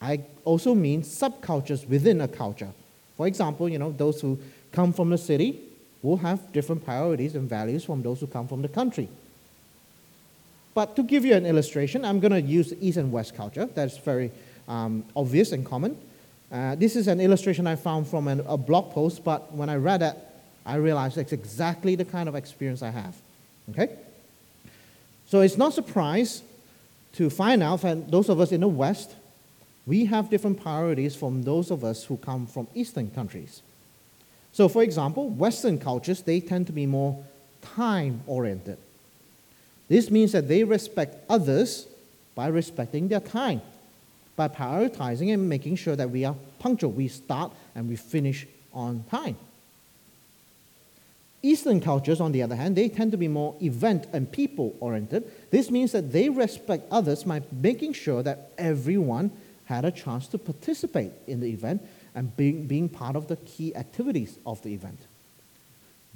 I 0.02 0.22
also 0.46 0.74
mean 0.74 1.02
subcultures 1.02 1.88
within 1.88 2.22
a 2.22 2.28
culture. 2.28 2.70
For 3.18 3.28
example, 3.28 3.68
you 3.68 3.80
know, 3.80 3.92
those 3.92 4.22
who 4.22 4.40
come 4.72 4.94
from 4.94 5.10
the 5.10 5.18
city 5.18 5.60
will 6.02 6.18
have 6.18 6.52
different 6.54 6.86
priorities 6.86 7.36
and 7.36 7.50
values 7.50 7.84
from 7.84 8.02
those 8.02 8.22
who 8.22 8.28
come 8.28 8.48
from 8.48 8.62
the 8.62 8.70
country. 8.70 9.10
But 10.74 10.96
to 10.96 11.04
give 11.04 11.26
you 11.26 11.34
an 11.34 11.46
illustration, 11.46 12.06
I'm 12.06 12.20
going 12.20 12.32
to 12.32 12.42
use 12.42 12.74
East 12.80 12.98
and 12.98 13.12
West 13.12 13.36
culture. 13.36 13.66
That's 13.66 13.98
very 13.98 14.32
um, 14.68 15.04
obvious 15.16 15.52
and 15.52 15.66
common. 15.66 15.98
Uh, 16.52 16.76
this 16.76 16.96
is 16.96 17.08
an 17.08 17.20
illustration 17.20 17.68
I 17.68 17.76
found 17.76 18.08
from 18.08 18.28
an, 18.28 18.42
a 18.48 18.58
blog 18.58 18.92
post, 18.92 19.24
but 19.24 19.52
when 19.54 19.70
I 19.70 19.76
read 19.76 20.02
it, 20.02 20.16
I 20.66 20.76
realized 20.76 21.18
it's 21.18 21.34
exactly 21.34 21.96
the 21.96 22.06
kind 22.06 22.30
of 22.30 22.36
experience 22.36 22.82
I 22.82 22.92
have. 22.92 23.16
Okay? 23.72 23.90
So 25.28 25.42
it's 25.42 25.58
not 25.58 25.74
surprise 25.74 26.42
to 27.14 27.30
find 27.30 27.62
out 27.62 27.82
that 27.82 28.10
those 28.10 28.30
of 28.30 28.40
us 28.40 28.52
in 28.52 28.62
the 28.62 28.68
West, 28.68 29.16
we 29.90 30.06
have 30.06 30.30
different 30.30 30.62
priorities 30.62 31.16
from 31.16 31.42
those 31.42 31.72
of 31.72 31.84
us 31.84 32.04
who 32.04 32.16
come 32.18 32.46
from 32.46 32.68
Eastern 32.76 33.10
countries. 33.10 33.64
So, 34.52 34.70
for 34.70 34.84
example, 34.84 35.30
Western 35.30 35.80
cultures, 35.80 36.22
they 36.22 36.40
tend 36.42 36.68
to 36.68 36.74
be 36.74 36.86
more 36.86 37.24
time 37.64 38.22
oriented. 38.28 38.78
This 39.88 40.12
means 40.12 40.32
that 40.34 40.48
they 40.48 40.64
respect 40.64 41.18
others 41.28 41.88
by 42.36 42.50
respecting 42.50 43.08
their 43.08 43.20
time, 43.20 43.64
by 44.36 44.48
prioritizing 44.48 45.34
and 45.34 45.50
making 45.50 45.78
sure 45.78 45.96
that 45.96 46.12
we 46.12 46.24
are 46.24 46.36
punctual. 46.60 46.92
We 46.92 47.08
start 47.08 47.52
and 47.74 47.90
we 47.90 47.96
finish 47.96 48.46
on 48.72 49.06
time. 49.10 49.38
Eastern 51.42 51.82
cultures, 51.82 52.22
on 52.22 52.32
the 52.32 52.44
other 52.44 52.56
hand, 52.56 52.76
they 52.76 52.90
tend 52.90 53.12
to 53.12 53.18
be 53.18 53.28
more 53.28 53.56
event 53.60 54.06
and 54.14 54.32
people 54.32 54.76
oriented. 54.82 55.24
This 55.50 55.72
means 55.72 55.94
that 55.94 56.12
they 56.12 56.30
respect 56.30 56.84
others 56.92 57.24
by 57.24 57.42
making 57.52 57.94
sure 57.94 58.22
that 58.22 58.52
everyone 58.56 59.32
had 59.70 59.86
a 59.86 59.92
chance 59.92 60.28
to 60.28 60.38
participate 60.40 61.12
in 61.28 61.40
the 61.42 61.48
event 61.48 61.80
and 62.16 62.36
being, 62.36 62.66
being 62.66 62.90
part 62.90 63.16
of 63.16 63.28
the 63.28 63.36
key 63.36 63.76
activities 63.76 64.40
of 64.44 64.60
the 64.64 64.74
event. 64.74 64.98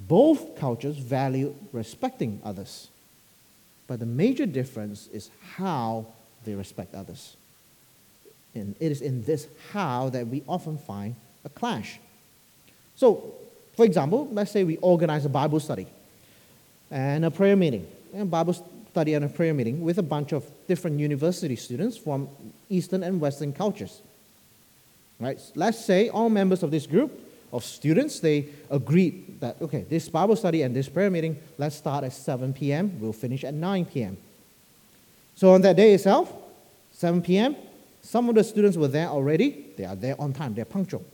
Both 0.00 0.58
cultures 0.58 0.96
value 0.96 1.54
respecting 1.72 2.40
others, 2.44 2.88
but 3.86 4.00
the 4.00 4.06
major 4.06 4.44
difference 4.44 5.08
is 5.12 5.30
how 5.54 6.06
they 6.44 6.56
respect 6.56 6.96
others. 6.96 7.36
And 8.56 8.74
it 8.80 8.90
is 8.90 9.00
in 9.00 9.22
this 9.22 9.46
how 9.72 10.08
that 10.08 10.26
we 10.26 10.42
often 10.48 10.76
find 10.76 11.14
a 11.44 11.48
clash. 11.48 12.00
So, 12.96 13.34
for 13.76 13.84
example, 13.84 14.28
let's 14.32 14.50
say 14.50 14.64
we 14.64 14.78
organize 14.78 15.24
a 15.26 15.28
Bible 15.28 15.60
study 15.60 15.86
and 16.90 17.24
a 17.24 17.30
prayer 17.30 17.54
meeting, 17.54 17.86
a 18.16 18.24
Bible 18.24 18.54
study 18.94 19.14
and 19.14 19.24
a 19.24 19.28
prayer 19.28 19.52
meeting 19.52 19.80
with 19.80 19.98
a 19.98 20.04
bunch 20.04 20.30
of 20.30 20.44
different 20.68 21.00
university 21.00 21.56
students 21.56 21.96
from 21.96 22.28
Eastern 22.70 23.02
and 23.02 23.20
Western 23.20 23.52
cultures. 23.52 24.02
Right? 25.18 25.40
Let's 25.56 25.84
say 25.84 26.10
all 26.10 26.30
members 26.30 26.62
of 26.62 26.70
this 26.70 26.86
group 26.86 27.10
of 27.52 27.64
students, 27.64 28.20
they 28.20 28.46
agreed 28.70 29.40
that, 29.40 29.60
okay, 29.60 29.84
this 29.90 30.08
Bible 30.08 30.36
study 30.36 30.62
and 30.62 30.76
this 30.76 30.88
prayer 30.88 31.10
meeting, 31.10 31.36
let's 31.58 31.74
start 31.74 32.04
at 32.04 32.12
7 32.12 32.52
p.m., 32.52 33.00
we'll 33.00 33.12
finish 33.12 33.42
at 33.42 33.52
9 33.52 33.84
p.m. 33.86 34.16
So 35.34 35.54
on 35.54 35.60
that 35.62 35.74
day 35.74 35.92
itself, 35.92 36.32
7 36.92 37.20
p.m., 37.20 37.56
some 38.00 38.28
of 38.28 38.36
the 38.36 38.44
students 38.44 38.76
were 38.76 38.86
there 38.86 39.08
already. 39.08 39.72
They 39.76 39.86
are 39.86 39.96
there 39.96 40.14
on 40.20 40.32
time, 40.32 40.54
they're 40.54 40.64
punctual. 40.64 41.04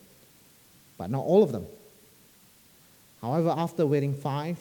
But 0.98 1.08
not 1.10 1.24
all 1.24 1.42
of 1.42 1.50
them. 1.52 1.64
However, 3.22 3.54
after 3.56 3.86
waiting 3.86 4.12
5, 4.12 4.58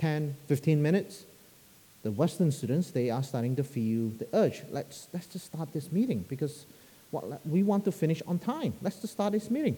10, 0.00 0.36
15 0.48 0.82
minutes, 0.82 1.24
the 2.08 2.12
Western 2.12 2.50
students, 2.50 2.90
they 2.90 3.10
are 3.10 3.22
starting 3.22 3.54
to 3.54 3.62
feel 3.62 4.08
the 4.18 4.26
urge. 4.32 4.62
Let's, 4.70 5.08
let's 5.12 5.26
just 5.26 5.44
start 5.44 5.74
this 5.74 5.92
meeting 5.92 6.24
because 6.26 6.64
what, 7.10 7.46
we 7.46 7.62
want 7.62 7.84
to 7.84 7.92
finish 7.92 8.22
on 8.26 8.38
time. 8.38 8.72
Let's 8.80 8.98
just 8.98 9.12
start 9.12 9.32
this 9.32 9.50
meeting. 9.50 9.76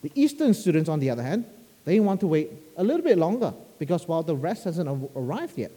The 0.00 0.10
Eastern 0.14 0.54
students, 0.54 0.88
on 0.88 0.98
the 0.98 1.10
other 1.10 1.22
hand, 1.22 1.44
they 1.84 2.00
want 2.00 2.20
to 2.20 2.26
wait 2.26 2.50
a 2.78 2.82
little 2.82 3.02
bit 3.02 3.18
longer 3.18 3.52
because 3.78 4.08
while 4.08 4.22
the 4.22 4.34
rest 4.34 4.64
hasn't 4.64 4.88
arrived 5.14 5.58
yet, 5.58 5.70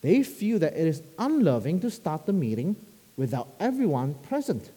they 0.00 0.22
feel 0.22 0.58
that 0.60 0.72
it 0.72 0.86
is 0.86 1.02
unloving 1.18 1.78
to 1.80 1.90
start 1.90 2.24
the 2.24 2.32
meeting 2.32 2.74
without 3.18 3.48
everyone 3.60 4.14
present. 4.30 4.70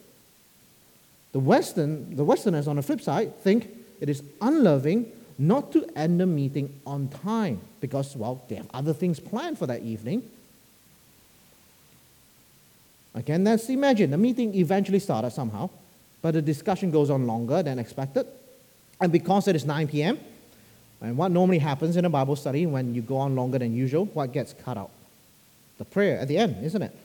The 1.32 1.40
Western, 1.40 2.14
the 2.14 2.24
Westerners 2.24 2.68
on 2.68 2.76
the 2.76 2.82
flip 2.82 3.00
side 3.00 3.38
think 3.38 3.70
it 4.02 4.10
is 4.10 4.22
unloving 4.42 5.10
not 5.38 5.72
to 5.72 5.86
end 5.96 6.20
the 6.20 6.26
meeting 6.26 6.80
on 6.86 7.08
time 7.08 7.60
because, 7.80 8.16
well, 8.16 8.42
they 8.48 8.56
have 8.56 8.68
other 8.74 8.92
things 8.92 9.20
planned 9.20 9.58
for 9.58 9.66
that 9.66 9.82
evening 9.82 10.28
Again, 13.18 13.42
let's 13.42 13.68
imagine 13.68 14.12
the 14.12 14.16
meeting 14.16 14.54
eventually 14.54 15.00
started 15.00 15.32
somehow, 15.32 15.70
but 16.22 16.34
the 16.34 16.42
discussion 16.42 16.92
goes 16.92 17.10
on 17.10 17.26
longer 17.26 17.64
than 17.64 17.80
expected. 17.80 18.26
And 19.00 19.10
because 19.10 19.48
it 19.48 19.56
is 19.56 19.64
9 19.64 19.88
p.m., 19.88 20.18
and 21.00 21.16
what 21.16 21.32
normally 21.32 21.58
happens 21.58 21.96
in 21.96 22.04
a 22.04 22.10
Bible 22.10 22.36
study 22.36 22.64
when 22.66 22.94
you 22.94 23.02
go 23.02 23.16
on 23.16 23.34
longer 23.34 23.58
than 23.58 23.74
usual, 23.74 24.06
what 24.06 24.32
gets 24.32 24.52
cut 24.52 24.76
out? 24.76 24.90
The 25.78 25.84
prayer 25.84 26.20
at 26.20 26.28
the 26.28 26.38
end, 26.38 26.64
isn't 26.64 26.82
it? 26.82 26.96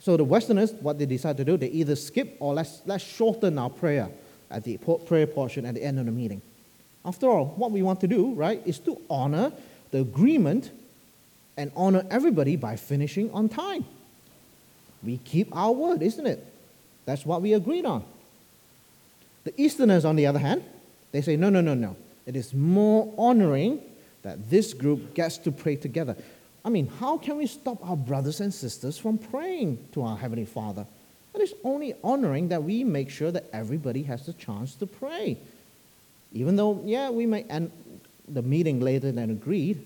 So 0.00 0.18
the 0.18 0.24
Westerners, 0.24 0.72
what 0.72 0.98
they 0.98 1.06
decide 1.06 1.38
to 1.38 1.44
do, 1.44 1.56
they 1.56 1.68
either 1.68 1.96
skip 1.96 2.36
or 2.38 2.52
let's, 2.52 2.82
let's 2.84 3.04
shorten 3.04 3.58
our 3.58 3.70
prayer 3.70 4.08
at 4.50 4.64
the 4.64 4.76
prayer 4.78 5.26
portion 5.26 5.64
at 5.64 5.74
the 5.74 5.82
end 5.82 5.98
of 5.98 6.04
the 6.04 6.12
meeting. 6.12 6.42
After 7.04 7.28
all, 7.28 7.46
what 7.56 7.70
we 7.70 7.82
want 7.82 8.00
to 8.00 8.06
do, 8.06 8.34
right, 8.34 8.62
is 8.66 8.78
to 8.80 9.00
honor 9.08 9.52
the 9.90 10.00
agreement 10.00 10.70
and 11.56 11.72
honor 11.74 12.04
everybody 12.10 12.56
by 12.56 12.76
finishing 12.76 13.30
on 13.32 13.48
time 13.48 13.84
we 15.02 15.18
keep 15.18 15.54
our 15.56 15.72
word, 15.72 16.02
isn't 16.02 16.26
it? 16.26 16.44
That's 17.06 17.24
what 17.24 17.42
we 17.42 17.54
agreed 17.54 17.84
on. 17.84 18.04
The 19.44 19.58
Easterners, 19.60 20.04
on 20.04 20.16
the 20.16 20.26
other 20.26 20.38
hand, 20.38 20.62
they 21.12 21.22
say, 21.22 21.36
no, 21.36 21.48
no, 21.48 21.60
no, 21.60 21.74
no. 21.74 21.96
It 22.26 22.36
is 22.36 22.52
more 22.52 23.12
honoring 23.16 23.80
that 24.22 24.50
this 24.50 24.74
group 24.74 25.14
gets 25.14 25.38
to 25.38 25.52
pray 25.52 25.76
together. 25.76 26.16
I 26.64 26.68
mean, 26.68 26.88
how 27.00 27.16
can 27.16 27.38
we 27.38 27.46
stop 27.46 27.78
our 27.88 27.96
brothers 27.96 28.40
and 28.40 28.52
sisters 28.52 28.98
from 28.98 29.16
praying 29.16 29.78
to 29.92 30.02
our 30.02 30.16
Heavenly 30.18 30.44
Father? 30.44 30.86
It 31.34 31.40
is 31.40 31.54
only 31.64 31.94
honoring 32.04 32.48
that 32.48 32.62
we 32.62 32.84
make 32.84 33.08
sure 33.08 33.30
that 33.30 33.46
everybody 33.52 34.02
has 34.02 34.26
the 34.26 34.34
chance 34.34 34.74
to 34.74 34.86
pray. 34.86 35.38
Even 36.32 36.56
though, 36.56 36.80
yeah, 36.84 37.10
we 37.10 37.26
may 37.26 37.42
end 37.44 37.70
the 38.28 38.42
meeting 38.42 38.80
later 38.80 39.10
than 39.10 39.30
agreed, 39.30 39.84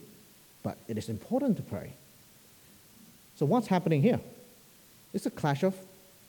but 0.62 0.76
it 0.88 0.98
is 0.98 1.08
important 1.08 1.56
to 1.56 1.62
pray. 1.62 1.92
So, 3.36 3.46
what's 3.46 3.66
happening 3.66 4.02
here? 4.02 4.20
It's 5.12 5.26
a 5.26 5.30
clash 5.30 5.62
of 5.62 5.74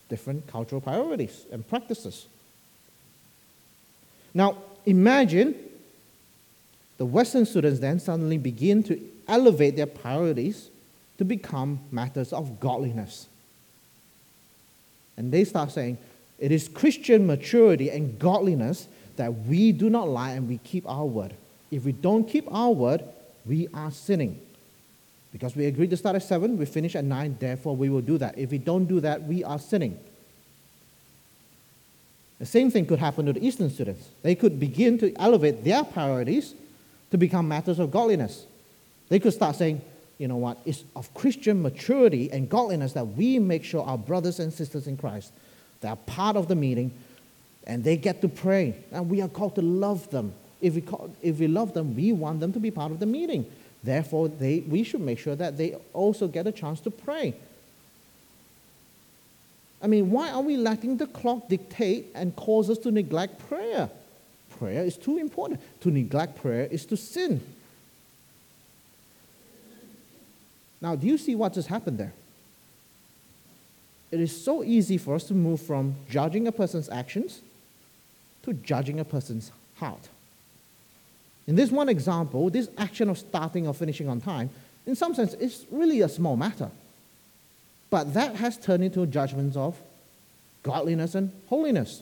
different 0.09 0.47
cultural 0.47 0.81
priorities 0.81 1.45
and 1.51 1.67
practices. 1.67 2.27
Now, 4.33 4.57
imagine 4.85 5.55
the 6.97 7.05
Western 7.05 7.45
students 7.45 7.79
then 7.79 7.99
suddenly 7.99 8.37
begin 8.37 8.83
to 8.83 9.01
elevate 9.27 9.75
their 9.75 9.87
priorities 9.87 10.69
to 11.17 11.25
become 11.25 11.79
matters 11.91 12.33
of 12.33 12.59
godliness. 12.59 13.27
And 15.17 15.31
they 15.31 15.43
start 15.45 15.71
saying, 15.71 15.97
it 16.37 16.51
is 16.51 16.67
Christian 16.67 17.25
maturity 17.25 17.89
and 17.89 18.19
godliness 18.19 18.87
that 19.17 19.33
we 19.45 19.71
do 19.71 19.89
not 19.89 20.07
lie 20.07 20.31
and 20.31 20.47
we 20.47 20.57
keep 20.59 20.87
our 20.89 21.05
word. 21.05 21.33
If 21.71 21.83
we 21.85 21.91
don't 21.91 22.25
keep 22.25 22.45
our 22.51 22.71
word, 22.71 23.03
we 23.45 23.67
are 23.73 23.91
sinning. 23.91 24.39
Because 25.31 25.55
we 25.55 25.65
agreed 25.65 25.89
to 25.89 25.97
start 25.97 26.15
at 26.15 26.23
7, 26.23 26.57
we 26.57 26.65
finish 26.65 26.95
at 26.95 27.03
9, 27.03 27.37
therefore 27.39 27.75
we 27.75 27.89
will 27.89 28.01
do 28.01 28.17
that. 28.17 28.37
If 28.37 28.51
we 28.51 28.57
don't 28.57 28.85
do 28.85 29.01
that, 29.01 29.23
we 29.23 29.43
are 29.43 29.59
sinning. 29.59 29.99
The 32.39 32.45
same 32.45 32.71
thing 32.71 32.85
could 32.85 32.99
happen 32.99 33.25
to 33.25 33.33
the 33.33 33.45
Eastern 33.45 33.69
students. 33.69 34.07
They 34.21 34.35
could 34.35 34.59
begin 34.59 34.97
to 34.99 35.13
elevate 35.15 35.63
their 35.63 35.83
priorities 35.83 36.53
to 37.11 37.17
become 37.17 37.47
matters 37.47 37.79
of 37.79 37.91
godliness. 37.91 38.45
They 39.09 39.19
could 39.19 39.33
start 39.33 39.55
saying, 39.55 39.81
you 40.17 40.27
know 40.27 40.37
what, 40.37 40.57
it's 40.65 40.83
of 40.95 41.13
Christian 41.13 41.61
maturity 41.61 42.31
and 42.31 42.49
godliness 42.49 42.93
that 42.93 43.05
we 43.05 43.39
make 43.39 43.63
sure 43.63 43.85
our 43.85 43.97
brothers 43.97 44.39
and 44.39 44.53
sisters 44.53 44.87
in 44.87 44.97
Christ, 44.97 45.31
they 45.81 45.89
are 45.89 45.95
part 45.95 46.37
of 46.37 46.47
the 46.47 46.55
meeting 46.55 46.93
and 47.65 47.83
they 47.83 47.97
get 47.97 48.21
to 48.21 48.27
pray. 48.27 48.75
And 48.91 49.09
we 49.09 49.21
are 49.21 49.27
called 49.27 49.55
to 49.55 49.61
love 49.61 50.09
them. 50.11 50.33
If 50.61 50.75
we, 50.75 50.81
call, 50.81 51.13
if 51.21 51.39
we 51.39 51.47
love 51.47 51.73
them, 51.73 51.95
we 51.95 52.11
want 52.11 52.39
them 52.39 52.53
to 52.53 52.59
be 52.59 52.71
part 52.71 52.91
of 52.91 52.99
the 52.99 53.05
meeting. 53.05 53.45
Therefore, 53.83 54.29
they, 54.29 54.59
we 54.61 54.83
should 54.83 55.01
make 55.01 55.19
sure 55.19 55.35
that 55.35 55.57
they 55.57 55.75
also 55.93 56.27
get 56.27 56.47
a 56.47 56.51
chance 56.51 56.79
to 56.81 56.91
pray. 56.91 57.35
I 59.81 59.87
mean, 59.87 60.09
why 60.09 60.31
are 60.31 60.41
we 60.41 60.57
letting 60.57 60.97
the 60.97 61.05
clock 61.05 61.47
dictate 61.47 62.07
and 62.15 62.35
cause 62.35 62.69
us 62.69 62.77
to 62.79 62.91
neglect 62.91 63.47
prayer? 63.47 63.89
Prayer 64.57 64.83
is 64.83 64.97
too 64.97 65.17
important. 65.17 65.59
To 65.81 65.91
neglect 65.91 66.41
prayer 66.41 66.65
is 66.65 66.85
to 66.87 66.97
sin. 66.97 67.41
Now, 70.81 70.95
do 70.95 71.05
you 71.05 71.17
see 71.17 71.35
what 71.35 71.53
just 71.53 71.67
happened 71.67 71.97
there? 71.97 72.13
It 74.11 74.19
is 74.19 74.43
so 74.43 74.63
easy 74.63 74.97
for 74.97 75.15
us 75.15 75.25
to 75.25 75.33
move 75.33 75.61
from 75.61 75.95
judging 76.09 76.47
a 76.47 76.51
person's 76.51 76.89
actions 76.89 77.41
to 78.45 78.53
judging 78.53 78.99
a 78.99 79.05
person's 79.05 79.51
heart. 79.75 80.09
In 81.47 81.55
this 81.55 81.69
one 81.69 81.89
example, 81.89 82.49
this 82.49 82.69
action 82.77 83.09
of 83.09 83.17
starting 83.17 83.67
or 83.67 83.73
finishing 83.73 84.09
on 84.09 84.21
time, 84.21 84.49
in 84.87 84.95
some 84.95 85.13
sense, 85.13 85.33
is 85.35 85.65
really 85.71 86.01
a 86.01 86.09
small 86.09 86.35
matter. 86.35 86.71
But 87.89 88.13
that 88.13 88.35
has 88.35 88.57
turned 88.57 88.83
into 88.83 89.05
judgments 89.05 89.55
of 89.55 89.79
godliness 90.63 91.15
and 91.15 91.31
holiness. 91.47 92.01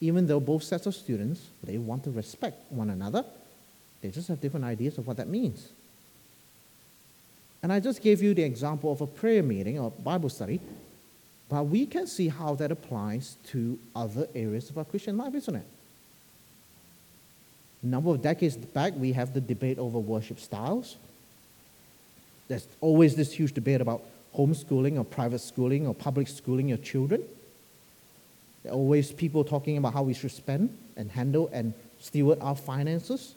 Even 0.00 0.26
though 0.26 0.40
both 0.40 0.62
sets 0.62 0.86
of 0.86 0.94
students, 0.94 1.46
they 1.62 1.78
want 1.78 2.04
to 2.04 2.10
respect 2.10 2.58
one 2.70 2.90
another, 2.90 3.24
they 4.02 4.10
just 4.10 4.28
have 4.28 4.40
different 4.40 4.66
ideas 4.66 4.98
of 4.98 5.06
what 5.06 5.16
that 5.16 5.28
means. 5.28 5.68
And 7.62 7.72
I 7.72 7.80
just 7.80 8.02
gave 8.02 8.22
you 8.22 8.34
the 8.34 8.42
example 8.42 8.92
of 8.92 9.00
a 9.00 9.06
prayer 9.06 9.42
meeting 9.42 9.78
or 9.78 9.90
Bible 9.90 10.28
study, 10.28 10.60
but 11.54 11.68
we 11.68 11.86
can 11.86 12.08
see 12.08 12.26
how 12.26 12.56
that 12.56 12.72
applies 12.72 13.36
to 13.46 13.78
other 13.94 14.26
areas 14.34 14.70
of 14.70 14.76
our 14.76 14.84
Christian 14.84 15.16
life, 15.16 15.36
isn't 15.36 15.54
it? 15.54 15.66
A 17.84 17.86
number 17.86 18.10
of 18.10 18.20
decades 18.22 18.56
back, 18.56 18.92
we 18.96 19.12
have 19.12 19.32
the 19.34 19.40
debate 19.40 19.78
over 19.78 20.00
worship 20.00 20.40
styles. 20.40 20.96
There's 22.48 22.66
always 22.80 23.14
this 23.14 23.32
huge 23.32 23.52
debate 23.52 23.80
about 23.80 24.02
homeschooling 24.36 24.98
or 24.98 25.04
private 25.04 25.38
schooling 25.38 25.86
or 25.86 25.94
public 25.94 26.26
schooling 26.26 26.66
your 26.66 26.78
children. 26.78 27.22
There 28.64 28.72
are 28.72 28.74
always 28.74 29.12
people 29.12 29.44
talking 29.44 29.76
about 29.76 29.92
how 29.92 30.02
we 30.02 30.12
should 30.12 30.32
spend 30.32 30.76
and 30.96 31.08
handle 31.08 31.48
and 31.52 31.72
steward 32.00 32.40
our 32.40 32.56
finances. 32.56 33.36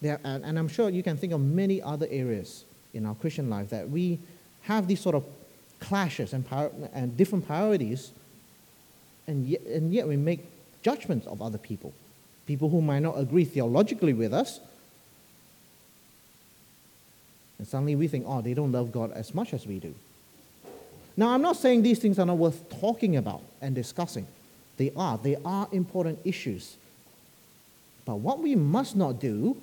There, 0.00 0.18
and, 0.24 0.42
and 0.42 0.58
I'm 0.58 0.68
sure 0.68 0.88
you 0.88 1.02
can 1.02 1.18
think 1.18 1.34
of 1.34 1.40
many 1.42 1.82
other 1.82 2.06
areas 2.08 2.64
in 2.94 3.04
our 3.04 3.14
Christian 3.14 3.50
life 3.50 3.68
that 3.68 3.90
we 3.90 4.20
have 4.66 4.86
these 4.86 5.00
sort 5.00 5.14
of 5.14 5.24
clashes 5.80 6.32
and, 6.32 6.46
prior, 6.46 6.70
and 6.92 7.16
different 7.16 7.46
priorities, 7.46 8.10
and 9.26 9.46
yet, 9.46 9.62
and 9.62 9.92
yet 9.92 10.06
we 10.06 10.16
make 10.16 10.46
judgments 10.82 11.26
of 11.26 11.42
other 11.42 11.58
people. 11.58 11.92
People 12.46 12.68
who 12.68 12.80
might 12.80 13.00
not 13.00 13.18
agree 13.18 13.44
theologically 13.44 14.12
with 14.12 14.32
us. 14.32 14.60
And 17.58 17.66
suddenly 17.66 17.96
we 17.96 18.06
think, 18.06 18.24
oh, 18.28 18.40
they 18.40 18.54
don't 18.54 18.72
love 18.72 18.92
God 18.92 19.12
as 19.12 19.34
much 19.34 19.52
as 19.52 19.66
we 19.66 19.78
do. 19.78 19.94
Now, 21.16 21.30
I'm 21.30 21.42
not 21.42 21.56
saying 21.56 21.82
these 21.82 21.98
things 21.98 22.18
are 22.18 22.26
not 22.26 22.36
worth 22.36 22.68
talking 22.80 23.16
about 23.16 23.42
and 23.60 23.74
discussing. 23.74 24.26
They 24.76 24.92
are. 24.96 25.16
They 25.16 25.36
are 25.44 25.66
important 25.72 26.18
issues. 26.24 26.76
But 28.04 28.16
what 28.16 28.40
we 28.40 28.54
must 28.54 28.94
not 28.94 29.18
do 29.18 29.56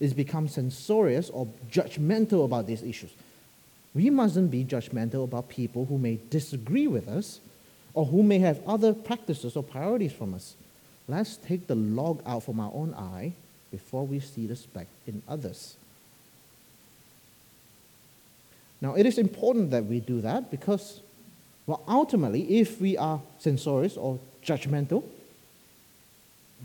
is 0.00 0.14
become 0.14 0.48
censorious 0.48 1.30
or 1.30 1.48
judgmental 1.70 2.44
about 2.44 2.66
these 2.66 2.82
issues. 2.82 3.10
We 3.94 4.10
mustn't 4.10 4.50
be 4.50 4.64
judgmental 4.64 5.24
about 5.24 5.48
people 5.48 5.86
who 5.86 5.98
may 5.98 6.18
disagree 6.28 6.88
with 6.88 7.08
us 7.08 7.40
or 7.94 8.06
who 8.06 8.22
may 8.22 8.40
have 8.40 8.60
other 8.66 8.92
practices 8.92 9.56
or 9.56 9.62
priorities 9.62 10.12
from 10.12 10.34
us. 10.34 10.56
Let's 11.06 11.36
take 11.36 11.68
the 11.68 11.76
log 11.76 12.22
out 12.26 12.42
from 12.42 12.58
our 12.58 12.72
own 12.74 12.94
eye 12.94 13.34
before 13.70 14.06
we 14.06 14.18
see 14.20 14.46
the 14.46 14.56
speck 14.56 14.88
in 15.06 15.22
others. 15.28 15.76
Now, 18.80 18.94
it 18.94 19.06
is 19.06 19.16
important 19.16 19.70
that 19.70 19.86
we 19.86 20.00
do 20.00 20.20
that 20.22 20.50
because, 20.50 21.00
well, 21.66 21.82
ultimately, 21.86 22.58
if 22.58 22.80
we 22.80 22.96
are 22.96 23.20
censorious 23.38 23.96
or 23.96 24.18
judgmental, 24.44 25.04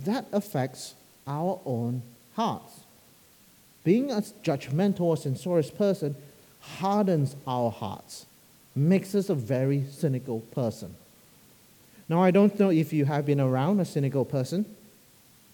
that 0.04 0.26
affects 0.32 0.96
our 1.28 1.60
own 1.66 2.02
hearts. 2.36 2.82
Being 3.84 4.12
a 4.12 4.22
judgmental 4.44 5.02
or 5.02 5.18
censorious 5.18 5.70
person 5.70 6.16
hardens 6.60 7.36
our 7.48 7.72
hearts, 7.72 8.26
makes 8.76 9.16
us 9.16 9.30
a 9.30 9.36
very 9.36 9.84
cynical 9.92 10.42
person. 10.52 10.96
Now, 12.08 12.24
I 12.24 12.32
don't 12.32 12.60
know 12.60 12.70
if 12.70 12.92
you 12.92 13.06
have 13.06 13.26
been 13.26 13.40
around 13.40 13.80
a 13.80 13.86
cynical 13.86 14.26
person, 14.26 14.66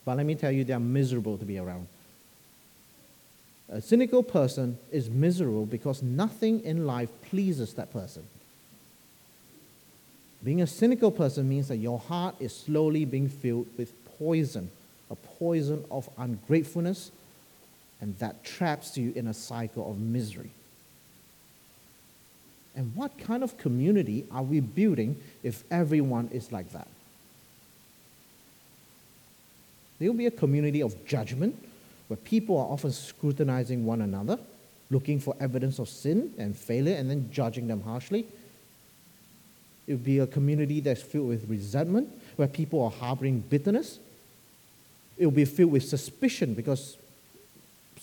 but 0.06 0.18
let 0.18 0.26
me 0.26 0.36
tell 0.36 0.52
you, 0.52 0.64
they 0.64 0.74
are 0.74 0.80
miserable 0.80 1.38
to 1.38 1.46
be 1.46 1.58
around. 1.58 1.88
A 3.70 3.82
cynical 3.82 4.22
person 4.22 4.78
is 4.92 5.10
miserable 5.10 5.66
because 5.66 6.04
nothing 6.04 6.64
in 6.64 6.86
life 6.86 7.10
pleases 7.30 7.74
that 7.74 7.92
person. 7.92 8.24
Being 10.44 10.62
a 10.62 10.68
cynical 10.68 11.12
person 11.12 11.50
means 11.50 11.68
that 11.70 11.78
your 11.78 11.98
heart 11.98 12.36
is 12.40 12.56
slowly 12.56 13.04
being 13.04 13.28
filled 13.28 13.66
with 13.78 13.92
poison, 14.20 14.70
a 15.10 15.16
poison 15.16 15.84
of 15.90 16.08
ungratefulness, 16.18 17.12
and 18.00 18.18
that 18.20 18.44
traps 18.44 18.96
you 18.96 19.12
in 19.16 19.28
a 19.28 19.34
cycle 19.34 19.90
of 19.90 20.00
misery. 20.00 20.52
And 22.76 22.94
what 22.96 23.18
kind 23.18 23.44
of 23.44 23.58
community 23.58 24.26
are 24.32 24.44
we 24.44 24.60
building 24.60 25.16
if 25.44 25.64
everyone 25.72 26.30
is 26.32 26.52
like 26.52 26.72
that? 26.74 26.88
There 29.98 30.10
will 30.10 30.18
be 30.18 30.26
a 30.26 30.32
community 30.32 30.82
of 30.82 31.06
judgment 31.06 31.56
where 32.08 32.18
people 32.18 32.58
are 32.58 32.68
often 32.68 32.92
scrutinizing 32.92 33.86
one 33.86 34.02
another, 34.02 34.38
looking 34.92 35.20
for 35.20 35.36
evidence 35.40 35.80
of 35.80 35.88
sin 35.88 36.34
and 36.38 36.56
failure, 36.56 36.96
and 36.96 37.10
then 37.10 37.30
judging 37.32 37.68
them 37.68 37.82
harshly. 37.82 38.28
It 39.88 39.94
will 39.94 40.00
be 40.00 40.20
a 40.20 40.28
community 40.28 40.82
that's 40.82 41.02
filled 41.02 41.30
with 41.30 41.50
resentment, 41.50 42.10
where 42.36 42.48
people 42.48 42.84
are 42.84 42.92
harboring 42.92 43.40
bitterness. 43.40 44.00
It 45.18 45.26
will 45.26 45.32
be 45.32 45.46
filled 45.46 45.72
with 45.72 45.84
suspicion 45.84 46.54
because 46.54 46.98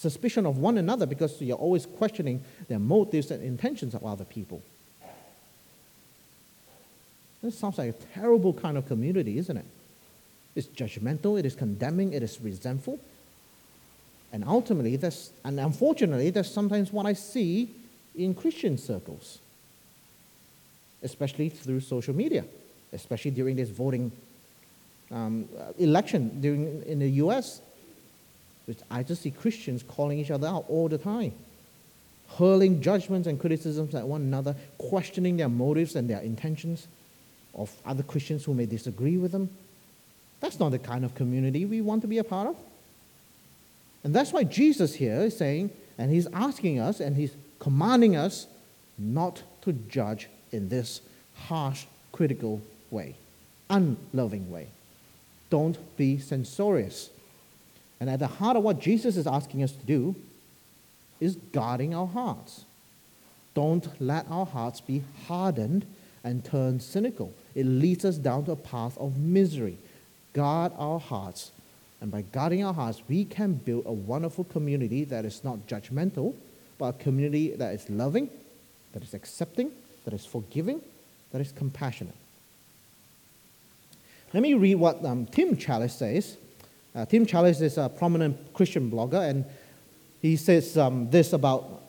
suspicion 0.02 0.44
of 0.46 0.58
one 0.58 0.78
another 0.78 1.06
because 1.06 1.40
you're 1.40 1.56
always 1.56 1.86
questioning 1.86 2.42
their 2.68 2.80
motives 2.80 3.30
and 3.30 3.42
intentions 3.42 3.94
of 3.94 4.04
other 4.04 4.24
people. 4.24 4.60
This 7.40 7.58
sounds 7.58 7.78
like 7.78 7.90
a 7.90 7.92
terrible 8.14 8.52
kind 8.52 8.76
of 8.76 8.86
community, 8.86 9.38
isn't 9.38 9.56
it? 9.56 9.64
It's 10.54 10.66
judgmental, 10.66 11.38
it 11.38 11.46
is 11.46 11.54
condemning, 11.54 12.12
it 12.12 12.22
is 12.22 12.40
resentful. 12.40 12.98
And 14.32 14.44
ultimately, 14.44 14.96
that's, 14.96 15.30
and 15.44 15.58
unfortunately, 15.60 16.30
that's 16.30 16.50
sometimes 16.50 16.92
what 16.92 17.06
I 17.06 17.12
see 17.12 17.70
in 18.14 18.34
Christian 18.34 18.78
circles, 18.78 19.38
especially 21.02 21.48
through 21.48 21.80
social 21.80 22.14
media, 22.14 22.44
especially 22.92 23.30
during 23.30 23.56
this 23.56 23.68
voting 23.68 24.10
um, 25.10 25.48
election 25.78 26.40
during, 26.40 26.82
in 26.84 26.98
the 26.98 27.10
US 27.24 27.60
I 28.90 29.02
just 29.02 29.22
see 29.22 29.30
Christians 29.30 29.82
calling 29.82 30.18
each 30.18 30.30
other 30.30 30.46
out 30.46 30.64
all 30.68 30.88
the 30.88 30.98
time, 30.98 31.32
hurling 32.38 32.80
judgments 32.80 33.26
and 33.28 33.38
criticisms 33.40 33.94
at 33.94 34.06
one 34.06 34.22
another, 34.22 34.54
questioning 34.78 35.36
their 35.36 35.48
motives 35.48 35.96
and 35.96 36.08
their 36.08 36.20
intentions 36.20 36.86
of 37.54 37.70
other 37.84 38.02
Christians 38.02 38.44
who 38.44 38.54
may 38.54 38.66
disagree 38.66 39.18
with 39.18 39.32
them. 39.32 39.50
That's 40.40 40.58
not 40.58 40.70
the 40.70 40.78
kind 40.78 41.04
of 41.04 41.14
community 41.14 41.64
we 41.64 41.80
want 41.80 42.02
to 42.02 42.08
be 42.08 42.18
a 42.18 42.24
part 42.24 42.48
of. 42.48 42.56
And 44.04 44.14
that's 44.14 44.32
why 44.32 44.44
Jesus 44.44 44.94
here 44.94 45.20
is 45.22 45.36
saying, 45.36 45.70
and 45.98 46.10
he's 46.10 46.26
asking 46.32 46.80
us 46.80 47.00
and 47.00 47.16
he's 47.16 47.34
commanding 47.58 48.16
us 48.16 48.46
not 48.98 49.42
to 49.62 49.72
judge 49.72 50.28
in 50.50 50.68
this 50.68 51.00
harsh, 51.34 51.84
critical 52.10 52.60
way, 52.90 53.14
unloving 53.70 54.50
way. 54.50 54.66
Don't 55.50 55.78
be 55.96 56.18
censorious. 56.18 57.10
And 58.02 58.10
at 58.10 58.18
the 58.18 58.26
heart 58.26 58.56
of 58.56 58.64
what 58.64 58.80
Jesus 58.80 59.16
is 59.16 59.28
asking 59.28 59.62
us 59.62 59.70
to 59.70 59.86
do 59.86 60.16
is 61.20 61.36
guarding 61.52 61.94
our 61.94 62.08
hearts. 62.08 62.64
Don't 63.54 63.86
let 64.00 64.26
our 64.28 64.44
hearts 64.44 64.80
be 64.80 65.04
hardened 65.28 65.86
and 66.24 66.44
turn 66.44 66.80
cynical. 66.80 67.32
It 67.54 67.64
leads 67.64 68.04
us 68.04 68.16
down 68.16 68.44
to 68.46 68.52
a 68.52 68.56
path 68.56 68.98
of 68.98 69.18
misery. 69.18 69.78
Guard 70.32 70.72
our 70.78 70.98
hearts. 70.98 71.52
And 72.00 72.10
by 72.10 72.22
guarding 72.22 72.64
our 72.64 72.74
hearts, 72.74 73.00
we 73.08 73.24
can 73.24 73.52
build 73.52 73.86
a 73.86 73.92
wonderful 73.92 74.42
community 74.42 75.04
that 75.04 75.24
is 75.24 75.44
not 75.44 75.68
judgmental, 75.68 76.34
but 76.78 76.86
a 76.86 76.92
community 76.94 77.54
that 77.54 77.72
is 77.72 77.88
loving, 77.88 78.28
that 78.94 79.04
is 79.04 79.14
accepting, 79.14 79.70
that 80.06 80.12
is 80.12 80.26
forgiving, 80.26 80.80
that 81.30 81.40
is 81.40 81.52
compassionate. 81.52 82.16
Let 84.34 84.42
me 84.42 84.54
read 84.54 84.74
what 84.74 85.04
um, 85.04 85.26
Tim 85.26 85.56
Challies 85.56 85.92
says 85.92 86.36
Uh, 86.94 87.06
Tim 87.06 87.24
Challies 87.24 87.62
is 87.62 87.78
a 87.78 87.88
prominent 87.88 88.52
Christian 88.52 88.90
blogger, 88.90 89.28
and 89.28 89.44
he 90.20 90.36
says 90.36 90.76
um, 90.76 91.10
this 91.10 91.32
about 91.32 91.82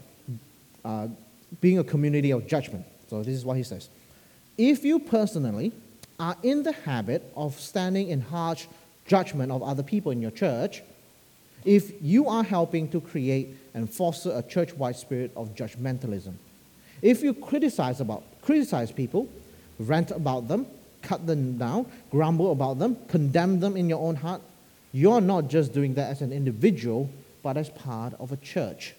uh, 0.86 1.08
being 1.60 1.80
a 1.80 1.84
community 1.84 2.32
of 2.32 2.48
judgment. 2.48 2.86
So, 3.10 3.22
this 3.22 3.36
is 3.36 3.46
what 3.46 3.58
he 3.58 3.64
says 3.64 3.90
If 4.58 4.86
you 4.86 5.00
personally 5.00 5.74
are 6.20 6.38
in 6.42 6.64
the 6.64 6.72
habit 6.72 7.32
of 7.36 7.60
standing 7.60 8.10
in 8.10 8.22
harsh 8.22 8.68
judgment 9.06 9.52
of 9.52 9.62
other 9.62 9.84
people 9.84 10.12
in 10.12 10.22
your 10.22 10.32
church, 10.32 10.82
if 11.66 12.02
you 12.02 12.28
are 12.28 12.44
helping 12.44 12.90
to 12.90 13.02
create 13.02 13.58
and 13.74 13.90
foster 13.90 14.32
a 14.32 14.42
church 14.44 14.74
wide 14.74 14.96
spirit 14.96 15.32
of 15.36 15.54
judgmentalism, 15.54 16.34
if 17.02 17.22
you 17.22 17.34
criticize, 17.34 18.00
about, 18.00 18.24
criticize 18.42 18.92
people, 18.92 19.28
rant 19.80 20.12
about 20.12 20.48
them, 20.48 20.66
cut 21.02 21.28
them 21.28 21.58
down, 21.58 21.86
grumble 22.10 22.54
about 22.54 22.80
them, 22.80 22.96
condemn 23.10 23.60
them 23.60 23.76
in 23.76 23.90
your 23.90 24.00
own 24.00 24.16
heart, 24.16 24.42
you're 24.94 25.22
not 25.22 25.50
just 25.50 25.74
doing 25.74 25.96
that 25.96 26.12
as 26.12 26.22
an 26.22 26.32
individual, 26.32 27.10
but 27.42 27.58
as 27.58 27.70
part 27.70 28.14
of 28.20 28.32
a 28.32 28.38
church. 28.38 28.94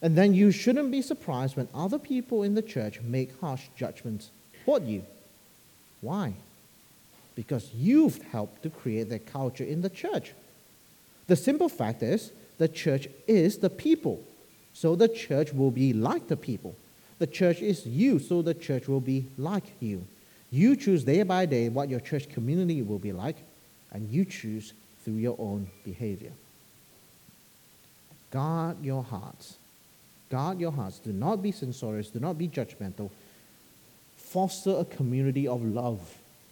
And 0.00 0.16
then 0.16 0.32
you 0.32 0.50
shouldn't 0.50 0.90
be 0.90 1.02
surprised 1.02 1.56
when 1.56 1.68
other 1.74 1.98
people 1.98 2.42
in 2.42 2.54
the 2.54 2.62
church 2.62 3.00
make 3.02 3.38
harsh 3.40 3.64
judgments 3.76 4.30
toward 4.64 4.86
you. 4.86 5.04
Why? 6.00 6.32
Because 7.34 7.70
you've 7.74 8.22
helped 8.22 8.62
to 8.62 8.70
create 8.70 9.10
that 9.10 9.26
culture 9.26 9.64
in 9.64 9.82
the 9.82 9.90
church. 9.90 10.32
The 11.26 11.36
simple 11.36 11.68
fact 11.68 12.02
is, 12.02 12.32
the 12.58 12.68
church 12.68 13.08
is 13.26 13.58
the 13.58 13.70
people. 13.70 14.22
So 14.72 14.94
the 14.94 15.08
church 15.08 15.52
will 15.52 15.70
be 15.70 15.92
like 15.92 16.28
the 16.28 16.36
people. 16.36 16.74
The 17.18 17.26
church 17.26 17.60
is 17.60 17.86
you, 17.86 18.18
so 18.18 18.40
the 18.40 18.54
church 18.54 18.88
will 18.88 19.00
be 19.00 19.26
like 19.36 19.64
you. 19.80 20.06
You 20.50 20.76
choose 20.76 21.04
day 21.04 21.22
by 21.22 21.46
day 21.46 21.68
what 21.68 21.90
your 21.90 22.00
church 22.00 22.28
community 22.30 22.82
will 22.82 22.98
be 22.98 23.12
like, 23.12 23.36
and 23.92 24.10
you 24.10 24.24
choose 24.24 24.72
through 25.04 25.14
your 25.14 25.36
own 25.38 25.68
behavior. 25.84 26.32
Guard 28.30 28.82
your 28.84 29.02
hearts. 29.02 29.56
Guard 30.30 30.60
your 30.60 30.70
hearts. 30.70 30.98
Do 30.98 31.12
not 31.12 31.42
be 31.42 31.52
censorious. 31.52 32.10
Do 32.10 32.20
not 32.20 32.38
be 32.38 32.48
judgmental. 32.48 33.10
Foster 34.16 34.76
a 34.78 34.84
community 34.84 35.48
of 35.48 35.64
love, 35.64 36.00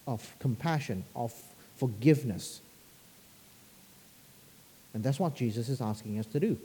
of 0.07 0.35
compassion, 0.40 1.05
of 1.14 1.33
forgiveness. 1.77 2.61
And 4.94 5.05
that's 5.05 5.20
what 5.20 5.37
Jesus 5.37 5.68
is 5.68 5.81
asking 5.81 6.18
us 6.18 6.27
to 6.27 6.40
do. 6.40 6.59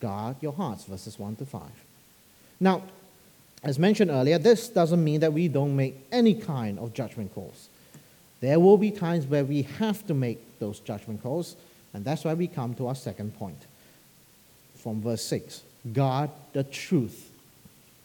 Guard 0.00 0.36
your 0.40 0.52
hearts, 0.52 0.84
verses 0.84 1.18
1 1.18 1.36
to 1.36 1.46
5. 1.46 1.62
Now, 2.60 2.82
as 3.64 3.78
mentioned 3.78 4.10
earlier, 4.10 4.38
this 4.38 4.68
doesn't 4.68 5.02
mean 5.02 5.20
that 5.20 5.32
we 5.32 5.48
don't 5.48 5.74
make 5.74 5.96
any 6.12 6.34
kind 6.34 6.78
of 6.78 6.94
judgment 6.94 7.34
calls. 7.34 7.68
There 8.40 8.58
will 8.58 8.78
be 8.78 8.90
times 8.90 9.26
where 9.26 9.44
we 9.44 9.62
have 9.62 10.06
to 10.06 10.14
make 10.14 10.58
those 10.58 10.80
judgment 10.80 11.22
calls, 11.22 11.56
and 11.92 12.04
that's 12.04 12.24
why 12.24 12.34
we 12.34 12.46
come 12.46 12.74
to 12.74 12.86
our 12.86 12.94
second 12.94 13.36
point 13.36 13.58
from 14.76 15.02
verse 15.02 15.22
6 15.22 15.62
guard 15.92 16.30
the 16.52 16.64
truth. 16.64 17.30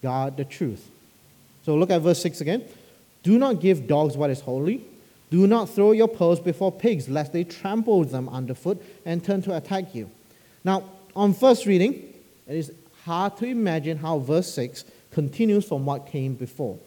Guard 0.01 0.37
the 0.37 0.45
truth. 0.45 0.89
So 1.65 1.75
look 1.75 1.89
at 1.89 2.01
verse 2.01 2.21
6 2.21 2.41
again. 2.41 2.63
Do 3.23 3.37
not 3.37 3.59
give 3.59 3.87
dogs 3.87 4.15
what 4.15 4.29
is 4.29 4.41
holy. 4.41 4.85
Do 5.31 5.47
not 5.47 5.69
throw 5.69 5.91
your 5.91 6.07
pearls 6.07 6.39
before 6.39 6.71
pigs, 6.71 7.09
lest 7.09 7.33
they 7.33 7.43
trample 7.43 8.03
them 8.03 8.29
underfoot 8.29 8.81
and 9.05 9.23
turn 9.23 9.41
to 9.43 9.57
attack 9.57 9.95
you. 9.95 10.09
Now, 10.63 10.83
on 11.15 11.33
first 11.33 11.65
reading, 11.65 12.13
it 12.47 12.55
is 12.55 12.71
hard 13.03 13.37
to 13.37 13.45
imagine 13.45 13.97
how 13.97 14.19
verse 14.19 14.53
6 14.53 14.85
continues 15.11 15.67
from 15.67 15.85
what 15.85 16.07
came 16.07 16.35
before. 16.35 16.77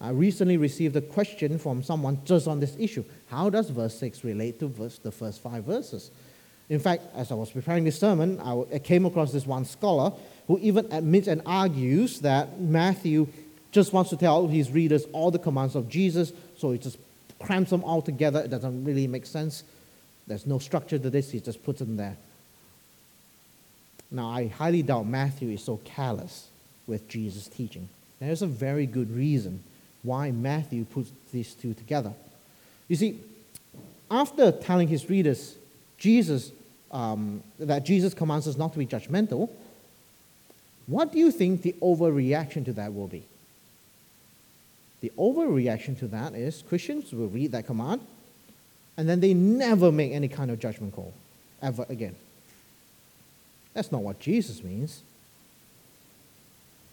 I 0.00 0.10
recently 0.10 0.56
received 0.56 0.96
a 0.96 1.02
question 1.02 1.58
from 1.58 1.82
someone 1.82 2.20
just 2.24 2.48
on 2.48 2.58
this 2.58 2.74
issue. 2.78 3.04
How 3.28 3.50
does 3.50 3.68
verse 3.68 3.94
6 3.98 4.24
relate 4.24 4.58
to 4.60 4.68
verse, 4.68 4.98
the 4.98 5.12
first 5.12 5.42
five 5.42 5.64
verses? 5.64 6.10
In 6.70 6.78
fact, 6.78 7.02
as 7.14 7.30
I 7.30 7.34
was 7.34 7.50
preparing 7.50 7.84
this 7.84 7.98
sermon, 7.98 8.40
I 8.40 8.78
came 8.78 9.04
across 9.04 9.32
this 9.32 9.46
one 9.46 9.64
scholar 9.64 10.12
who 10.46 10.58
even 10.60 10.90
admits 10.90 11.28
and 11.28 11.42
argues 11.44 12.20
that 12.20 12.60
Matthew 12.60 13.26
just 13.72 13.92
wants 13.92 14.10
to 14.10 14.16
tell 14.16 14.46
his 14.46 14.70
readers 14.70 15.04
all 15.12 15.30
the 15.30 15.38
commands 15.38 15.74
of 15.74 15.88
Jesus, 15.88 16.32
so 16.56 16.72
he 16.72 16.78
just 16.78 16.96
crams 17.38 17.70
them 17.70 17.84
all 17.84 18.00
together. 18.00 18.40
It 18.40 18.50
doesn't 18.50 18.84
really 18.84 19.06
make 19.06 19.26
sense. 19.26 19.64
There's 20.26 20.46
no 20.46 20.58
structure 20.58 20.98
to 20.98 21.10
this, 21.10 21.30
he 21.30 21.40
just 21.40 21.62
puts 21.62 21.80
them 21.80 21.96
there. 21.96 22.16
Now, 24.10 24.28
I 24.28 24.46
highly 24.46 24.82
doubt 24.82 25.06
Matthew 25.06 25.50
is 25.50 25.62
so 25.62 25.76
callous 25.84 26.48
with 26.86 27.06
Jesus' 27.08 27.48
teaching. 27.48 27.88
There's 28.18 28.42
a 28.42 28.46
very 28.46 28.86
good 28.86 29.14
reason 29.14 29.62
why 30.02 30.30
Matthew 30.30 30.84
puts 30.84 31.10
these 31.32 31.54
two 31.54 31.74
together. 31.74 32.12
You 32.88 32.96
see, 32.96 33.20
after 34.10 34.50
telling 34.50 34.88
his 34.88 35.08
readers 35.08 35.56
Jesus 35.98 36.52
um, 36.90 37.42
that 37.58 37.84
Jesus 37.84 38.14
commands 38.14 38.48
us 38.48 38.56
not 38.56 38.72
to 38.72 38.78
be 38.78 38.86
judgmental, 38.86 39.50
what 40.86 41.12
do 41.12 41.18
you 41.18 41.30
think 41.30 41.62
the 41.62 41.74
overreaction 41.80 42.64
to 42.64 42.72
that 42.72 42.92
will 42.92 43.06
be? 43.06 43.24
The 45.02 45.12
overreaction 45.16 45.98
to 46.00 46.08
that 46.08 46.34
is 46.34 46.62
Christians 46.68 47.12
will 47.12 47.28
read 47.28 47.52
that 47.52 47.66
command 47.66 48.00
and 48.96 49.08
then 49.08 49.20
they 49.20 49.34
never 49.34 49.92
make 49.92 50.12
any 50.12 50.28
kind 50.28 50.50
of 50.50 50.58
judgment 50.58 50.94
call 50.94 51.14
ever 51.62 51.86
again. 51.88 52.16
That's 53.72 53.92
not 53.92 54.02
what 54.02 54.18
Jesus 54.18 54.64
means. 54.64 55.02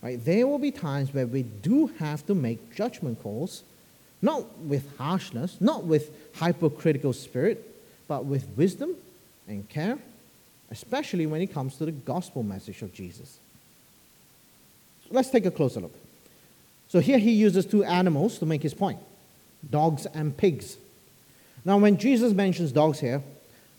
Right? 0.02 0.24
There 0.24 0.46
will 0.46 0.60
be 0.60 0.72
times 0.72 1.14
where 1.14 1.28
we 1.28 1.44
do 1.44 1.88
have 2.00 2.26
to 2.28 2.36
make 2.36 2.76
judgment 2.76 3.22
calls, 3.22 3.64
not 4.22 4.58
with 4.60 4.98
harshness, 4.98 5.58
not 5.60 5.86
with 5.86 6.12
hypocritical 6.36 7.14
spirit, 7.14 7.64
but 8.08 8.26
with 8.26 8.48
wisdom 8.56 8.96
and 9.48 9.68
care, 9.70 9.98
especially 10.72 11.26
when 11.26 11.42
it 11.42 11.48
comes 11.48 11.78
to 11.78 11.86
the 11.86 11.92
gospel 11.92 12.44
message 12.44 12.82
of 12.82 12.94
Jesus. 12.94 13.40
let's 15.10 15.30
take 15.30 15.46
a 15.46 15.52
closer 15.52 15.80
look. 15.80 15.96
So 16.90 17.00
here 17.00 17.18
he 17.18 17.32
uses 17.32 17.66
two 17.66 17.84
animals 17.84 18.40
to 18.40 18.46
make 18.46 18.64
his 18.64 18.74
point 18.74 19.00
dogs 19.70 20.06
and 20.06 20.38
pigs. 20.38 20.78
Now, 21.66 21.78
when 21.78 21.98
Jesus 21.98 22.34
mentions 22.34 22.72
dogs 22.72 23.00
here, 23.00 23.22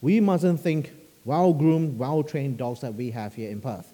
we 0.03 0.21
mustn't 0.21 0.61
think 0.61 0.93
well 1.25 1.53
groomed, 1.53 1.99
well 1.99 2.23
trained 2.23 2.59
dogs 2.59 2.81
that 2.81 2.95
we 2.95 3.11
have 3.13 3.35
here 3.35 3.51
in 3.51 3.61
Perth. 3.61 3.93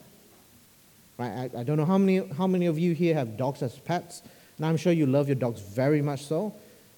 Right? 1.19 1.51
I, 1.55 1.61
I, 1.61 1.63
don't 1.63 1.77
know 1.77 1.85
how 1.85 1.99
many, 1.99 2.27
how 2.35 2.47
many 2.47 2.67
of 2.67 2.79
you 2.79 2.93
here 2.93 3.15
have 3.15 3.37
dogs 3.37 3.63
as 3.63 3.79
pets, 3.79 4.23
and 4.57 4.67
I'm 4.67 4.77
sure 4.77 4.93
you 4.93 5.07
love 5.07 5.29
your 5.29 5.37
dogs 5.37 5.61
very 5.61 6.03
much 6.03 6.25
so. 6.25 6.55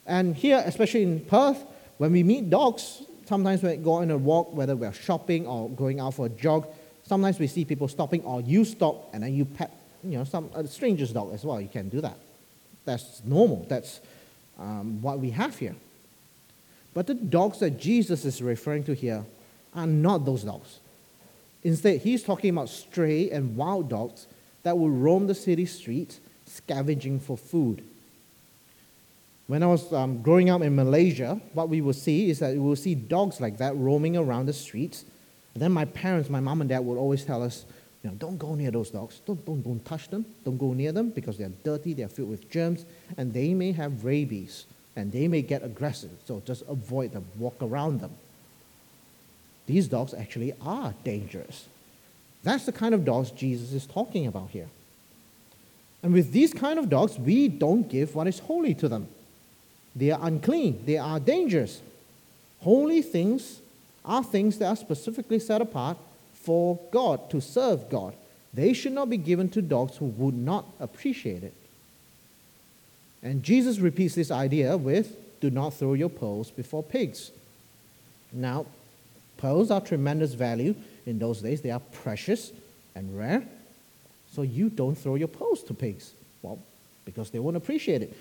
And 0.07 0.35
here, 0.35 0.63
especially 0.65 1.03
in 1.03 1.21
Perth, 1.21 1.65
when 1.99 2.13
we 2.13 2.23
meet 2.23 2.49
dogs, 2.49 3.03
sometimes 3.27 3.63
when 3.63 3.79
we 3.79 3.85
go 3.85 3.95
on 3.95 4.11
a 4.11 4.17
walk, 4.17 4.55
whether 4.55 4.77
we're 4.77 4.93
shopping 4.93 5.47
or 5.47 5.69
going 5.71 6.01
out 6.01 6.15
for 6.15 6.27
a 6.27 6.31
jog, 6.31 6.67
sometimes 7.03 7.39
we 7.39 7.47
see 7.47 7.65
people 7.65 7.89
stopping, 7.89 8.23
or 8.25 8.41
you 8.41 8.65
stop 8.65 9.11
and 9.13 9.23
then 9.23 9.35
you 9.35 9.45
pet, 9.45 9.73
you 10.03 10.19
know, 10.19 10.25
some 10.25 10.51
a 10.55 10.67
stranger's 10.67 11.13
dog 11.13 11.33
as 11.35 11.45
well. 11.45 11.61
You 11.61 11.69
can 11.69 11.89
do 11.89 12.01
that. 12.01 12.17
That's 12.85 13.23
normal. 13.25 13.67
That's 13.69 14.01
um, 14.59 15.03
what 15.03 15.19
we 15.19 15.31
have 15.31 15.59
here. 15.59 15.75
But 16.95 17.07
the 17.07 17.15
dogs 17.15 17.59
that 17.61 17.79
Jesus 17.79 18.25
is 18.25 18.41
referring 18.41 18.85
to 18.85 18.95
here 18.95 19.25
are 19.75 19.87
not 19.87 20.25
those 20.25 20.45
dogs. 20.45 20.79
Instead, 21.67 22.01
he's 22.01 22.23
talking 22.23 22.51
about 22.51 22.69
stray 22.69 23.29
and 23.29 23.57
wild 23.57 23.89
dogs 23.89 24.29
that 24.63 24.79
will 24.79 24.89
roam 24.89 25.27
the 25.27 25.35
city 25.35 25.67
streets 25.67 26.21
scavenging 26.45 27.19
for 27.19 27.37
food. 27.37 27.83
When 29.49 29.65
I 29.65 29.67
was 29.67 29.93
um, 29.93 30.23
growing 30.23 30.49
up 30.49 30.63
in 30.63 30.77
Malaysia, 30.77 31.41
what 31.55 31.69
we 31.69 31.81
would 31.81 31.97
see 31.97 32.31
is 32.31 32.39
that 32.39 32.53
we 32.53 32.61
would 32.61 32.79
see 32.79 32.95
dogs 32.95 33.41
like 33.41 33.59
that 33.59 33.77
roaming 33.77 34.17
around 34.17 34.47
the 34.47 34.53
streets. 34.53 35.05
And 35.55 35.61
then 35.61 35.73
my 35.73 35.87
parents, 35.87 36.31
my 36.31 36.39
mom 36.39 36.61
and 36.61 36.71
dad, 36.71 36.85
would 36.85 36.99
always 36.99 37.25
tell 37.25 37.43
us, 37.43 37.65
you 38.05 38.11
know, 38.11 38.17
don't 38.17 38.39
go 38.39 38.55
near 38.55 38.71
those 38.71 38.91
dogs. 38.91 39.21
Don't, 39.27 39.45
don't, 39.45 39.63
don't 39.63 39.85
touch 39.85 40.09
them. 40.09 40.25
Don't 40.45 40.59
go 40.59 40.73
near 40.73 40.93
them 40.93 41.11
because 41.11 41.37
they're 41.37 41.51
dirty, 41.65 41.95
they're 41.95 42.07
filled 42.07 42.31
with 42.31 42.49
germs, 42.49 42.85
and 43.17 43.35
they 43.35 43.55
may 43.55 43.73
have 43.73 44.05
rabies 44.05 44.67
and 44.95 45.11
they 45.11 45.27
may 45.27 45.43
get 45.43 45.65
aggressive. 45.65 46.13
So 46.27 46.41
just 46.47 46.63
avoid 46.69 47.11
them, 47.13 47.25
walk 47.37 47.57
around 47.61 47.99
them 48.01 48.13
these 49.67 49.89
dogs 49.89 50.15
actually 50.15 50.55
are 50.63 50.95
dangerous. 51.05 51.67
That's 52.43 52.67
the 52.67 52.73
kind 52.73 52.95
of 52.95 53.05
dogs 53.05 53.31
Jesus 53.31 53.73
is 53.73 53.87
talking 53.87 54.27
about 54.27 54.51
here. 54.51 54.69
And 56.03 56.13
with 56.13 56.33
these 56.33 56.55
kind 56.55 56.79
of 56.79 56.89
dogs, 56.89 57.19
we 57.19 57.49
don't 57.49 57.89
give 57.89 58.15
what 58.15 58.29
is 58.29 58.39
holy 58.39 58.75
to 58.75 58.89
them. 58.89 59.09
They 59.97 60.11
are 60.11 60.21
unclean, 60.23 60.83
they 60.87 60.99
are 60.99 61.19
dangerous. 61.19 61.81
Holy 62.61 63.03
things 63.03 63.61
are 64.05 64.23
things 64.23 64.59
that 64.59 64.67
are 64.67 64.77
specifically 64.77 65.39
set 65.39 65.61
apart 65.61 65.99
for 66.35 66.79
God, 66.93 67.29
to 67.31 67.41
serve 67.41 67.91
God. 67.91 68.15
They 68.55 68.73
should 68.73 68.93
not 68.93 69.11
be 69.11 69.17
given 69.17 69.49
to 69.51 69.63
dogs 69.63 69.97
who 69.97 70.07
would 70.07 70.35
not 70.35 70.65
appreciate 70.79 71.43
it. 71.43 71.55
And 73.23 73.43
Jesus 73.43 73.79
repeats 73.81 74.15
this 74.15 74.31
idea 74.31 74.77
with 74.77 75.17
do 75.41 75.51
not 75.51 75.75
throw 75.75 75.95
your 75.95 76.09
pearls 76.09 76.51
before 76.51 76.83
pigs. 76.83 77.33
Now, 78.33 78.67
Pearls 79.37 79.71
are 79.71 79.81
tremendous 79.81 80.35
value 80.35 80.75
in 81.05 81.19
those 81.19 81.41
days. 81.43 81.61
They 81.61 81.71
are 81.71 81.81
precious 81.81 82.53
and 82.95 83.17
rare. 83.17 83.43
So 84.33 84.43
you 84.43 84.71
don't 84.71 84.97
throw 84.97 85.15
your 85.15 85.29
pearls 85.29 85.63
to 85.65 85.75
pigs. 85.75 86.13
Well, 86.43 86.59
because 87.05 87.31
they 87.31 87.39
won't 87.39 87.57
appreciate 87.57 88.03
it. 88.03 88.15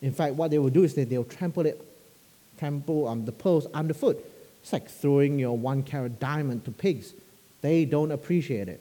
In 0.00 0.12
fact, 0.12 0.34
what 0.34 0.50
they 0.50 0.58
will 0.58 0.70
do 0.70 0.84
is 0.84 0.94
that 0.94 1.08
they'll 1.08 1.24
trample 1.24 1.66
it, 1.66 1.80
trample 2.58 3.08
um, 3.08 3.24
the 3.24 3.32
pearls 3.32 3.66
underfoot, 3.74 4.24
It's 4.62 4.72
like 4.72 4.88
throwing 4.88 5.38
your 5.38 5.56
one 5.56 5.82
carat 5.82 6.20
diamond 6.20 6.64
to 6.66 6.70
pigs. 6.70 7.12
They 7.60 7.84
don't 7.84 8.12
appreciate 8.12 8.68
it. 8.68 8.80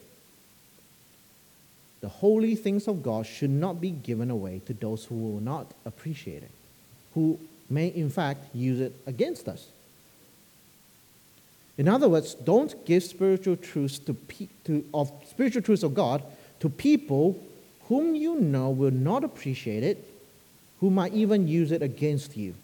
The 2.02 2.10
holy 2.10 2.56
things 2.56 2.88
of 2.88 3.02
God 3.02 3.26
should 3.26 3.50
not 3.50 3.82
be 3.82 3.90
given 3.90 4.30
away 4.30 4.62
to 4.68 4.74
those 4.74 5.06
who 5.06 5.16
will 5.16 5.42
not 5.42 5.74
appreciate 5.86 6.44
it, 6.44 6.52
who 7.16 7.40
may 7.70 7.88
in 7.88 8.10
fact 8.10 8.56
use 8.56 8.80
it 8.80 8.94
against 9.08 9.48
us. 9.48 9.68
In 11.78 11.88
other 11.88 12.10
words, 12.10 12.34
don't 12.34 12.86
give 12.86 13.04
spiritual 13.04 13.56
truths 13.56 14.00
to, 14.00 14.14
pe- 14.14 14.48
to, 14.64 14.84
of 14.94 15.12
spiritual 15.30 15.62
truths 15.62 15.84
of 15.84 15.94
God 15.94 16.24
to 16.60 16.70
people 16.70 17.42
whom 17.88 18.16
you 18.16 18.40
know 18.40 18.70
will 18.70 18.92
not 18.92 19.24
appreciate 19.24 19.84
it, 19.84 20.04
who 20.80 20.90
might 20.90 21.14
even 21.14 21.48
use 21.48 21.72
it 21.72 21.82
against 21.82 22.36
you. 22.36 22.56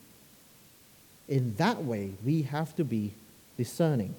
In 1.28 1.56
that 1.56 1.84
way, 1.84 2.12
we 2.26 2.42
have 2.44 2.76
to 2.76 2.84
be 2.84 3.14
discerning. 3.56 4.16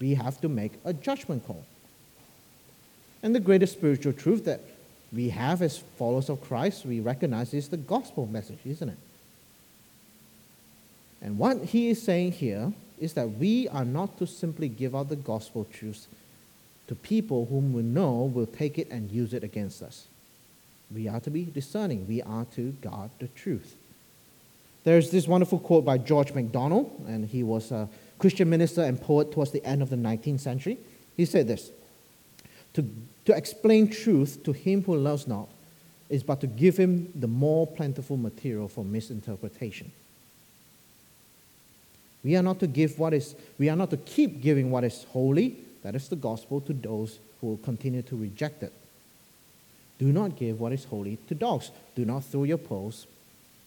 We 0.00 0.14
have 0.14 0.40
to 0.40 0.48
make 0.48 0.72
a 0.84 0.92
judgment 0.92 1.46
call. 1.46 1.64
And 3.22 3.34
the 3.34 3.40
greatest 3.40 3.74
spiritual 3.74 4.14
truth 4.14 4.44
that 4.46 4.60
we 5.12 5.28
have 5.28 5.62
as 5.62 5.78
followers 5.98 6.28
of 6.28 6.40
Christ, 6.40 6.86
we 6.86 7.00
recognize 7.00 7.54
is 7.54 7.68
the 7.68 7.76
gospel 7.76 8.26
message, 8.26 8.58
isn't 8.64 8.88
it? 8.88 8.98
And 11.20 11.38
what 11.38 11.58
he 11.58 11.90
is 11.90 12.02
saying 12.02 12.32
here 12.32 12.72
is 13.02 13.14
that 13.14 13.28
we 13.32 13.68
are 13.68 13.84
not 13.84 14.16
to 14.18 14.26
simply 14.26 14.68
give 14.68 14.94
out 14.94 15.08
the 15.08 15.16
gospel 15.16 15.66
truth 15.72 16.06
to 16.86 16.94
people 16.94 17.46
whom 17.46 17.72
we 17.72 17.82
know 17.82 18.30
will 18.32 18.46
take 18.46 18.78
it 18.78 18.88
and 18.90 19.10
use 19.10 19.34
it 19.34 19.42
against 19.42 19.82
us. 19.82 20.06
We 20.94 21.08
are 21.08 21.20
to 21.20 21.30
be 21.30 21.44
discerning. 21.44 22.06
We 22.06 22.22
are 22.22 22.44
to 22.54 22.70
guard 22.80 23.10
the 23.18 23.26
truth. 23.28 23.76
There's 24.84 25.10
this 25.10 25.26
wonderful 25.26 25.58
quote 25.58 25.84
by 25.84 25.98
George 25.98 26.32
MacDonald, 26.32 27.04
and 27.08 27.26
he 27.26 27.42
was 27.42 27.72
a 27.72 27.88
Christian 28.18 28.48
minister 28.48 28.82
and 28.82 29.00
poet 29.00 29.32
towards 29.32 29.50
the 29.50 29.64
end 29.64 29.82
of 29.82 29.90
the 29.90 29.96
19th 29.96 30.40
century. 30.40 30.78
He 31.16 31.24
said 31.24 31.48
this 31.48 31.70
To, 32.74 32.88
to 33.24 33.36
explain 33.36 33.88
truth 33.90 34.44
to 34.44 34.52
him 34.52 34.82
who 34.84 34.96
loves 34.96 35.26
not 35.26 35.48
is 36.08 36.22
but 36.22 36.40
to 36.42 36.46
give 36.46 36.76
him 36.76 37.10
the 37.14 37.26
more 37.26 37.66
plentiful 37.66 38.16
material 38.16 38.68
for 38.68 38.84
misinterpretation. 38.84 39.90
We 42.24 42.36
are 42.36 42.42
not 42.42 42.60
to 42.60 42.66
give 42.66 42.98
what 42.98 43.14
is, 43.14 43.34
we 43.58 43.68
are 43.68 43.76
not 43.76 43.90
to 43.90 43.96
keep 43.96 44.40
giving 44.40 44.70
what 44.70 44.84
is 44.84 45.04
holy, 45.10 45.56
that 45.82 45.94
is 45.94 46.08
the 46.08 46.16
gospel, 46.16 46.60
to 46.62 46.72
those 46.72 47.18
who 47.40 47.48
will 47.48 47.56
continue 47.58 48.02
to 48.02 48.16
reject 48.16 48.62
it. 48.62 48.72
Do 49.98 50.12
not 50.12 50.36
give 50.36 50.60
what 50.60 50.72
is 50.72 50.84
holy 50.84 51.18
to 51.28 51.34
dogs. 51.34 51.70
Do 51.94 52.04
not 52.04 52.24
throw 52.24 52.44
your 52.44 52.58
pearls 52.58 53.06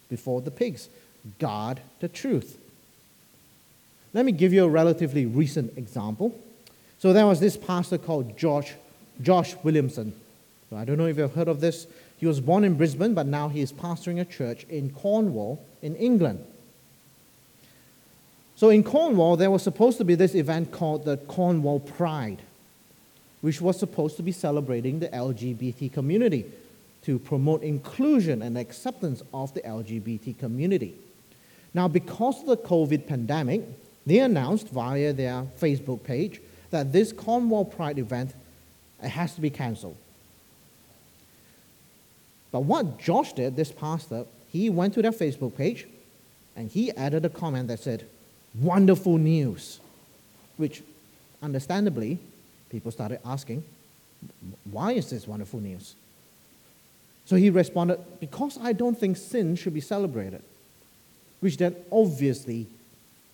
before 0.09 0.41
the 0.41 0.51
pigs. 0.51 0.89
Guard 1.39 1.81
the 1.99 2.07
truth. 2.07 2.57
Let 4.13 4.25
me 4.25 4.31
give 4.31 4.53
you 4.53 4.63
a 4.63 4.69
relatively 4.69 5.25
recent 5.25 5.77
example. 5.77 6.37
So 6.99 7.11
there 7.11 7.25
was 7.25 7.39
this 7.39 7.57
pastor 7.57 7.97
called 7.97 8.37
George, 8.37 8.73
Josh 9.21 9.55
Williamson. 9.63 10.13
So 10.69 10.77
I 10.77 10.85
don't 10.85 10.97
know 10.97 11.07
if 11.07 11.17
you've 11.17 11.33
heard 11.33 11.49
of 11.49 11.59
this. 11.59 11.87
He 12.17 12.25
was 12.25 12.39
born 12.39 12.63
in 12.63 12.75
Brisbane, 12.75 13.13
but 13.13 13.27
now 13.27 13.49
he 13.49 13.59
is 13.59 13.73
pastoring 13.73 14.21
a 14.21 14.25
church 14.25 14.65
in 14.69 14.91
Cornwall, 14.91 15.63
in 15.81 15.95
England. 15.97 16.45
So 18.55 18.69
in 18.69 18.83
Cornwall, 18.83 19.35
there 19.35 19.51
was 19.51 19.63
supposed 19.63 19.97
to 19.97 20.05
be 20.05 20.15
this 20.15 20.33
event 20.33 20.71
called 20.71 21.05
the 21.05 21.17
Cornwall 21.17 21.79
Pride, 21.79 22.41
which 23.41 23.59
was 23.59 23.77
supposed 23.77 24.15
to 24.17 24.23
be 24.23 24.31
celebrating 24.31 24.99
the 24.99 25.09
LGBT 25.09 25.91
community 25.91 26.45
to 27.03 27.19
promote 27.19 27.61
inclusion 27.63 28.41
and 28.41 28.57
acceptance 28.57 29.21
of 29.33 29.53
the 29.53 29.61
LGBT 29.61 30.37
community. 30.39 30.95
Now, 31.73 31.87
because 31.89 32.39
of 32.41 32.47
the 32.47 32.57
COVID 32.57 33.05
pandemic, 33.05 33.61
they 34.05 34.19
announced 34.19 34.69
via 34.69 35.11
their 35.11 35.43
Facebook 35.59 36.03
page 36.03 36.39
that 36.71 36.93
this 36.93 37.11
Cornwall 37.11 37.65
Pride 37.65 37.99
event 37.99 38.33
has 39.01 39.35
to 39.35 39.41
be 39.41 39.49
cancelled. 39.49 39.97
But 42.51 42.61
what 42.61 42.99
Josh 42.99 43.33
did, 43.33 43.57
this 43.57 43.71
pastor, 43.71 44.19
uh, 44.19 44.23
he 44.49 44.69
went 44.69 44.93
to 44.93 45.01
their 45.01 45.11
Facebook 45.11 45.57
page 45.57 45.85
and 46.55 46.71
he 46.71 46.89
added 46.93 47.25
a 47.25 47.29
comment 47.29 47.67
that 47.67 47.81
said, 47.81 48.07
wonderful 48.61 49.17
news. 49.17 49.79
Which, 50.57 50.83
understandably, 51.41 52.19
people 52.69 52.91
started 52.91 53.19
asking, 53.25 53.63
why 54.71 54.93
is 54.93 55.09
this 55.09 55.27
wonderful 55.27 55.59
news? 55.59 55.95
So 57.25 57.35
he 57.35 57.49
responded, 57.49 57.99
because 58.19 58.57
I 58.61 58.73
don't 58.73 58.97
think 58.97 59.17
sin 59.17 59.55
should 59.55 59.73
be 59.73 59.81
celebrated. 59.81 60.43
Which 61.39 61.57
then 61.57 61.75
obviously 61.91 62.67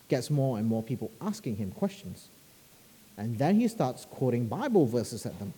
gets 0.08 0.30
more 0.30 0.58
and 0.58 0.68
more 0.68 0.82
people 0.82 1.12
asking 1.22 1.58
him 1.58 1.72
questions. 1.72 2.28
And 3.18 3.38
then 3.38 3.60
he 3.60 3.68
starts 3.68 4.06
quoting 4.06 4.48
Bible 4.48 4.86
verses 4.86 5.26
at 5.26 5.38
them. 5.40 5.54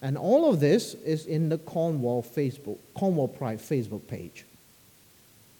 And 0.00 0.16
all 0.16 0.48
of 0.48 0.60
this 0.60 0.94
is 0.94 1.26
in 1.26 1.48
the 1.48 1.58
Cornwall 1.58 2.22
Facebook, 2.22 2.78
Cornwall 2.94 3.28
Pride 3.28 3.58
Facebook 3.58 4.06
page. 4.06 4.44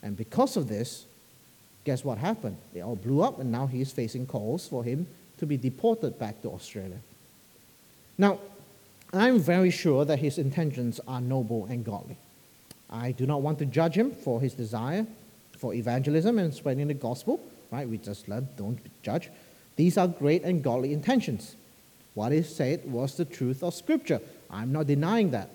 And 0.03 0.17
because 0.17 0.57
of 0.57 0.69
this, 0.69 1.07
guess 1.89 2.05
what 2.05 2.19
happened? 2.19 2.59
They 2.75 2.83
all 2.83 2.97
blew 2.97 3.23
up, 3.23 3.41
and 3.41 3.51
now 3.51 3.67
he's 3.67 3.91
facing 3.91 4.27
calls 4.27 4.69
for 4.69 4.85
him 4.85 5.07
to 5.39 5.47
be 5.47 5.57
deported 5.57 6.19
back 6.19 6.43
to 6.43 6.51
Australia. 6.51 6.99
Now, 8.19 8.41
I'm 9.15 9.39
very 9.39 9.71
sure 9.71 10.05
that 10.05 10.19
his 10.19 10.37
intentions 10.37 11.01
are 11.09 11.23
noble 11.23 11.65
and 11.65 11.83
godly. 11.83 12.19
I 12.91 13.13
do 13.13 13.25
not 13.25 13.41
want 13.41 13.59
to 13.61 13.65
judge 13.65 13.95
him 13.95 14.11
for 14.11 14.39
his 14.39 14.53
desire 14.53 15.07
for 15.57 15.73
evangelism 15.73 16.39
and 16.39 16.53
spreading 16.53 16.89
the 16.89 16.93
gospel, 17.09 17.41
right? 17.71 17.89
We 17.89 17.97
just 17.97 18.29
learned 18.29 18.49
don't 18.59 18.81
judge. 19.03 19.31
These 19.77 19.97
are 19.97 20.09
great 20.09 20.43
and 20.43 20.63
godly 20.63 20.93
intentions. 20.93 21.57
What 22.13 22.33
he 22.33 22.43
said 22.43 22.85
was 22.85 23.17
the 23.17 23.25
truth 23.25 23.63
of 23.63 23.73
Scripture. 23.73 24.21
I'm 24.51 24.73
not 24.73 24.89
denying 24.89 25.31
that. 25.31 25.49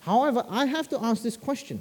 However, 0.00 0.44
I 0.48 0.64
have 0.64 0.88
to 0.88 1.00
ask 1.00 1.22
this 1.22 1.36
question 1.36 1.80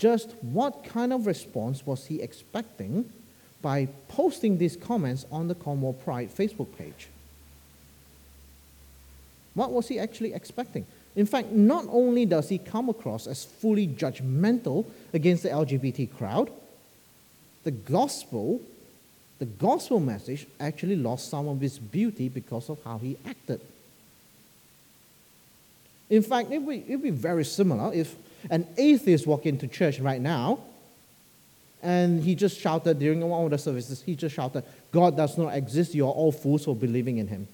just 0.00 0.34
what 0.40 0.82
kind 0.82 1.12
of 1.12 1.26
response 1.26 1.84
was 1.84 2.06
he 2.06 2.22
expecting 2.22 3.12
by 3.60 3.86
posting 4.08 4.56
these 4.56 4.74
comments 4.74 5.26
on 5.30 5.46
the 5.46 5.54
Cornwall 5.54 5.92
Pride 5.92 6.34
Facebook 6.34 6.74
page? 6.78 7.08
What 9.52 9.72
was 9.72 9.88
he 9.88 9.98
actually 9.98 10.32
expecting? 10.32 10.86
In 11.14 11.26
fact, 11.26 11.50
not 11.50 11.84
only 11.90 12.24
does 12.24 12.48
he 12.48 12.56
come 12.56 12.88
across 12.88 13.26
as 13.26 13.44
fully 13.44 13.86
judgmental 13.86 14.86
against 15.12 15.42
the 15.42 15.50
LGBT 15.50 16.16
crowd, 16.16 16.50
the 17.64 17.70
gospel, 17.70 18.62
the 19.38 19.44
gospel 19.44 20.00
message 20.00 20.46
actually 20.58 20.96
lost 20.96 21.28
some 21.28 21.46
of 21.46 21.62
its 21.62 21.78
beauty 21.78 22.30
because 22.30 22.70
of 22.70 22.82
how 22.84 22.96
he 22.96 23.18
acted. 23.26 23.60
In 26.08 26.22
fact, 26.22 26.50
it 26.52 26.62
would, 26.62 26.84
it 26.88 26.96
would 26.96 27.02
be 27.02 27.10
very 27.10 27.44
similar 27.44 27.92
if 27.92 28.16
an 28.48 28.66
atheist 28.76 29.26
walked 29.26 29.46
into 29.46 29.66
church 29.66 30.00
right 30.00 30.20
now 30.20 30.60
and 31.82 32.22
he 32.22 32.34
just 32.34 32.58
shouted 32.58 32.98
during 32.98 33.20
one 33.20 33.44
of 33.44 33.50
the 33.50 33.58
services, 33.58 34.02
he 34.02 34.14
just 34.14 34.34
shouted, 34.34 34.64
God 34.92 35.16
does 35.16 35.38
not 35.38 35.54
exist, 35.54 35.94
you 35.94 36.06
are 36.06 36.12
all 36.12 36.32
fools 36.32 36.64
for 36.64 36.76
believing 36.76 37.18
in 37.18 37.28
him. 37.28 37.48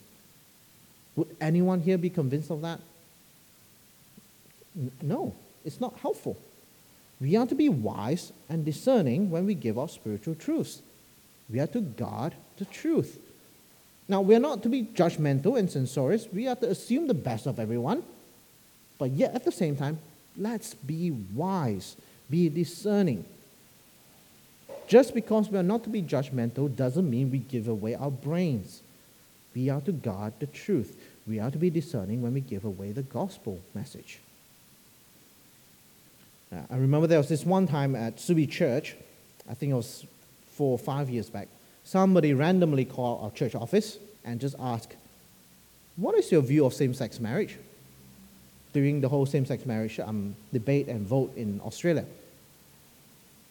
Would 1.14 1.34
anyone 1.40 1.80
here 1.80 1.98
be 1.98 2.10
convinced 2.10 2.50
of 2.50 2.62
that? 2.62 2.80
No, 5.00 5.34
it's 5.64 5.80
not 5.80 5.98
helpful. 6.00 6.36
We 7.20 7.36
are 7.36 7.46
to 7.46 7.54
be 7.54 7.68
wise 7.68 8.32
and 8.48 8.64
discerning 8.64 9.30
when 9.30 9.46
we 9.46 9.54
give 9.54 9.78
our 9.78 9.88
spiritual 9.88 10.34
truths. 10.34 10.82
We 11.48 11.60
are 11.60 11.66
to 11.68 11.80
guard 11.80 12.34
the 12.58 12.66
truth. 12.66 13.18
Now, 14.08 14.20
we 14.20 14.34
are 14.34 14.40
not 14.40 14.62
to 14.64 14.68
be 14.68 14.82
judgmental 14.82 15.58
and 15.58 15.70
censorious. 15.70 16.28
We 16.32 16.46
are 16.46 16.56
to 16.56 16.68
assume 16.68 17.06
the 17.06 17.14
best 17.14 17.46
of 17.46 17.58
everyone, 17.58 18.02
but 18.98 19.10
yet 19.10 19.34
at 19.34 19.44
the 19.44 19.52
same 19.52 19.76
time, 19.76 19.98
Let's 20.38 20.74
be 20.74 21.10
wise, 21.10 21.96
be 22.28 22.48
discerning. 22.48 23.24
Just 24.86 25.14
because 25.14 25.50
we 25.50 25.58
are 25.58 25.64
not 25.64 25.82
to 25.84 25.90
be 25.90 26.02
judgmental 26.02 26.74
doesn't 26.74 27.08
mean 27.08 27.30
we 27.30 27.38
give 27.38 27.68
away 27.68 27.94
our 27.94 28.10
brains. 28.10 28.82
We 29.54 29.70
are 29.70 29.80
to 29.82 29.92
guard 29.92 30.34
the 30.38 30.46
truth. 30.46 30.96
We 31.26 31.40
are 31.40 31.50
to 31.50 31.58
be 31.58 31.70
discerning 31.70 32.22
when 32.22 32.34
we 32.34 32.40
give 32.40 32.64
away 32.64 32.92
the 32.92 33.02
gospel 33.02 33.60
message. 33.74 34.20
Uh, 36.52 36.60
I 36.70 36.76
remember 36.76 37.06
there 37.06 37.18
was 37.18 37.28
this 37.28 37.44
one 37.44 37.66
time 37.66 37.96
at 37.96 38.18
Subi 38.18 38.48
Church, 38.48 38.94
I 39.50 39.54
think 39.54 39.72
it 39.72 39.76
was 39.76 40.06
four 40.52 40.72
or 40.72 40.78
five 40.78 41.10
years 41.10 41.28
back, 41.28 41.48
somebody 41.82 42.34
randomly 42.34 42.84
called 42.84 43.24
our 43.24 43.30
church 43.30 43.54
office 43.54 43.98
and 44.24 44.40
just 44.40 44.54
asked, 44.60 44.94
What 45.96 46.16
is 46.16 46.30
your 46.30 46.42
view 46.42 46.64
of 46.64 46.74
same 46.74 46.94
sex 46.94 47.18
marriage? 47.18 47.56
During 48.76 49.00
the 49.00 49.08
whole 49.08 49.24
same-sex 49.24 49.64
marriage 49.64 49.98
um, 50.00 50.36
debate 50.52 50.86
and 50.86 51.06
vote 51.06 51.34
in 51.34 51.58
Australia. 51.64 52.04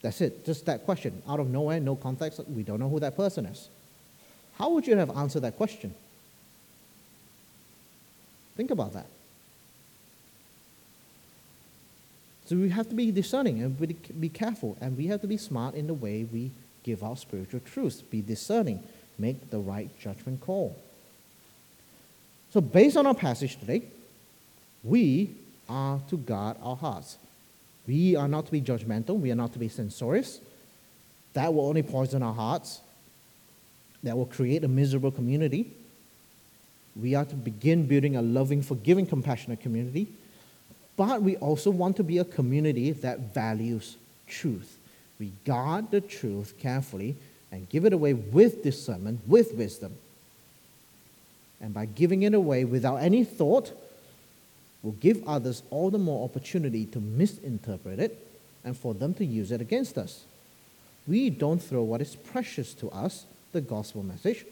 That's 0.03 0.21
it, 0.21 0.45
just 0.45 0.67
that 0.67 0.85
question. 0.85 1.19
Out 1.27 1.39
of 1.39 1.49
nowhere, 1.49 1.79
no 1.79 1.95
context, 1.95 2.41
we 2.47 2.61
don't 2.61 2.79
know 2.79 2.89
who 2.89 2.99
that 2.99 3.17
person 3.17 3.47
is. 3.47 3.67
How 4.59 4.69
would 4.69 4.85
you 4.85 4.95
have 4.95 5.09
answered 5.17 5.39
that 5.39 5.57
question? 5.57 5.95
Think 8.55 8.69
about 8.69 8.93
that. 8.93 9.07
So 12.45 12.55
we 12.55 12.69
have 12.69 12.88
to 12.89 12.95
be 12.95 13.09
discerning 13.09 13.63
and 13.63 14.21
be 14.21 14.29
careful, 14.29 14.77
and 14.79 14.95
we 14.95 15.07
have 15.07 15.21
to 15.21 15.27
be 15.27 15.38
smart 15.38 15.73
in 15.73 15.88
the 15.88 15.95
way 15.95 16.27
we 16.31 16.51
give 16.83 17.03
out 17.03 17.17
spiritual 17.17 17.61
truths, 17.61 18.03
be 18.03 18.21
discerning, 18.21 18.83
make 19.17 19.49
the 19.49 19.57
right 19.57 19.89
judgment 19.99 20.39
call. 20.41 20.77
So, 22.51 22.61
based 22.61 22.95
on 22.95 23.07
our 23.07 23.15
passage 23.15 23.57
today, 23.59 23.81
we 24.86 25.32
are 25.67 26.00
to 26.10 26.17
guard 26.17 26.58
our 26.62 26.76
hearts. 26.76 27.17
We 27.88 28.15
are 28.15 28.28
not 28.28 28.45
to 28.45 28.52
be 28.52 28.62
judgmental, 28.62 29.19
we 29.19 29.32
are 29.32 29.36
not 29.36 29.54
to 29.54 29.60
be 29.60 29.67
censorious. 29.67 30.39
That 31.34 31.54
will 31.54 31.67
only 31.67 31.84
poison 31.84 32.24
our 32.24 32.34
hearts, 32.34 32.80
that 34.04 34.15
will 34.15 34.26
create 34.26 34.63
a 34.63 34.67
miserable 34.67 35.12
community. 35.12 35.71
We 36.95 37.13
are 37.15 37.26
to 37.26 37.36
begin 37.36 37.88
building 37.88 38.15
a 38.15 38.21
loving, 38.21 38.62
forgiving, 38.62 39.06
compassionate 39.06 39.60
community. 39.60 40.08
But 40.95 41.21
we 41.21 41.36
also 41.38 41.71
want 41.71 41.98
to 41.98 42.04
be 42.04 42.19
a 42.19 42.24
community 42.24 42.91
that 42.91 43.34
values 43.34 43.98
truth. 44.28 44.78
We 45.19 45.34
guard 45.43 45.91
the 45.91 46.00
truth 46.00 46.54
carefully 46.58 47.15
and 47.52 47.69
give 47.69 47.86
it 47.86 47.91
away 47.91 48.13
with 48.13 48.63
discernment, 48.63 49.21
with 49.28 49.54
wisdom. 49.54 49.98
And 51.60 51.74
by 51.74 51.86
giving 51.86 52.24
it 52.24 52.34
away 52.34 52.63
without 52.63 52.98
any 52.98 53.24
thought, 53.24 53.74
will 54.86 54.91
give 54.93 55.28
others 55.28 55.63
all 55.71 55.89
the 55.89 55.98
more 55.98 56.24
opportunity 56.24 56.86
to 56.86 57.00
misinterpret 57.00 58.00
it 58.00 58.28
and 58.63 58.78
for 58.78 58.93
them 58.93 59.15
to 59.15 59.26
use 59.26 59.52
it 59.52 59.60
against 59.60 59.98
us. 59.98 60.26
We 61.08 61.32
don't 61.32 61.62
throw 61.62 61.82
what 61.82 62.02
is 62.02 62.15
precious 62.15 62.76
to 62.76 62.91
us, 62.91 63.26
the 63.52 63.62
gospel 63.62 64.04
message, 64.04 64.45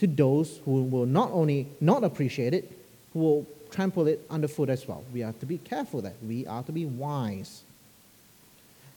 to 0.00 0.08
those 0.08 0.58
who 0.64 0.82
will 0.82 1.06
not 1.06 1.30
only 1.30 1.68
not 1.80 2.02
appreciate 2.02 2.52
it, 2.52 2.70
who 3.12 3.20
will 3.20 3.46
trample 3.70 4.08
it 4.08 4.20
underfoot 4.28 4.70
as 4.70 4.88
well. 4.88 5.04
We 5.14 5.22
are 5.22 5.34
to 5.34 5.46
be 5.46 5.58
careful 5.58 6.02
that 6.02 6.16
we 6.26 6.46
are 6.48 6.64
to 6.64 6.72
be 6.72 6.84
wise. 6.84 7.62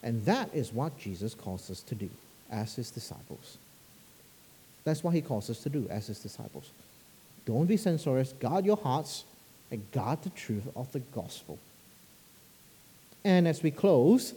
And 0.01 0.25
that 0.25 0.49
is 0.55 0.73
what 0.73 0.97
Jesus 0.97 1.35
calls 1.35 1.69
us 1.69 1.81
to 1.83 1.93
do 1.93 2.09
as 2.49 2.75
his 2.75 2.89
disciples. 2.89 3.57
That's 4.85 5.03
what 5.03 5.13
he 5.13 5.21
calls 5.21 5.51
us 5.51 5.61
to 5.63 5.69
do 5.69 5.87
as 5.91 6.07
his 6.07 6.19
disciples. 6.19 6.71
Don't 7.45 7.67
be 7.67 7.77
censorious, 7.77 8.33
guard 8.33 8.65
your 8.65 8.77
hearts, 8.77 9.23
and 9.73 9.91
guard 9.91 10.21
the 10.21 10.29
truth 10.29 10.69
of 10.75 10.91
the 10.91 10.99
gospel. 10.99 11.57
And 13.25 13.47
as 13.47 13.63
we 13.63 13.71
close, 13.71 14.35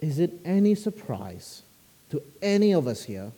is 0.00 0.18
it 0.18 0.32
any 0.44 0.74
surprise 0.74 1.62
to 2.10 2.22
any 2.40 2.72
of 2.72 2.86
us 2.86 3.04
here 3.04 3.30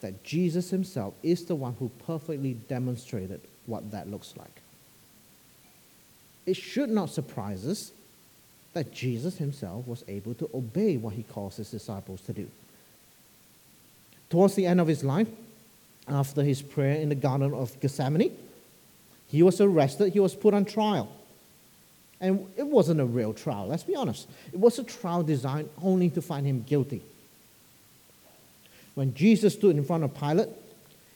that 0.00 0.24
Jesus 0.24 0.70
himself 0.70 1.12
is 1.22 1.44
the 1.44 1.54
one 1.54 1.76
who 1.78 1.90
perfectly 2.06 2.54
demonstrated 2.54 3.42
what 3.66 3.90
that 3.90 4.10
looks 4.10 4.32
like? 4.38 4.62
It 6.46 6.56
should 6.56 6.90
not 6.90 7.10
surprise 7.10 7.66
us 7.66 7.92
that 8.72 8.92
Jesus 8.92 9.36
himself 9.36 9.86
was 9.86 10.02
able 10.08 10.32
to 10.34 10.48
obey 10.54 10.96
what 10.96 11.12
he 11.12 11.24
calls 11.24 11.56
his 11.56 11.70
disciples 11.70 12.22
to 12.22 12.32
do. 12.32 12.48
Towards 14.30 14.54
the 14.54 14.66
end 14.66 14.80
of 14.80 14.86
his 14.86 15.04
life, 15.04 15.28
after 16.08 16.42
his 16.42 16.62
prayer 16.62 16.96
in 16.96 17.10
the 17.10 17.14
Garden 17.14 17.52
of 17.52 17.78
Gethsemane, 17.80 18.30
he 19.28 19.42
was 19.42 19.60
arrested, 19.60 20.12
he 20.12 20.20
was 20.20 20.34
put 20.34 20.54
on 20.54 20.64
trial. 20.64 21.10
And 22.20 22.46
it 22.56 22.66
wasn't 22.66 23.00
a 23.00 23.04
real 23.04 23.34
trial, 23.34 23.66
let's 23.66 23.82
be 23.82 23.94
honest. 23.94 24.28
It 24.52 24.58
was 24.58 24.78
a 24.78 24.84
trial 24.84 25.22
designed 25.22 25.68
only 25.82 26.08
to 26.10 26.22
find 26.22 26.46
him 26.46 26.62
guilty. 26.62 27.02
When 28.94 29.12
Jesus 29.12 29.52
stood 29.54 29.76
in 29.76 29.84
front 29.84 30.04
of 30.04 30.14
Pilate, 30.14 30.48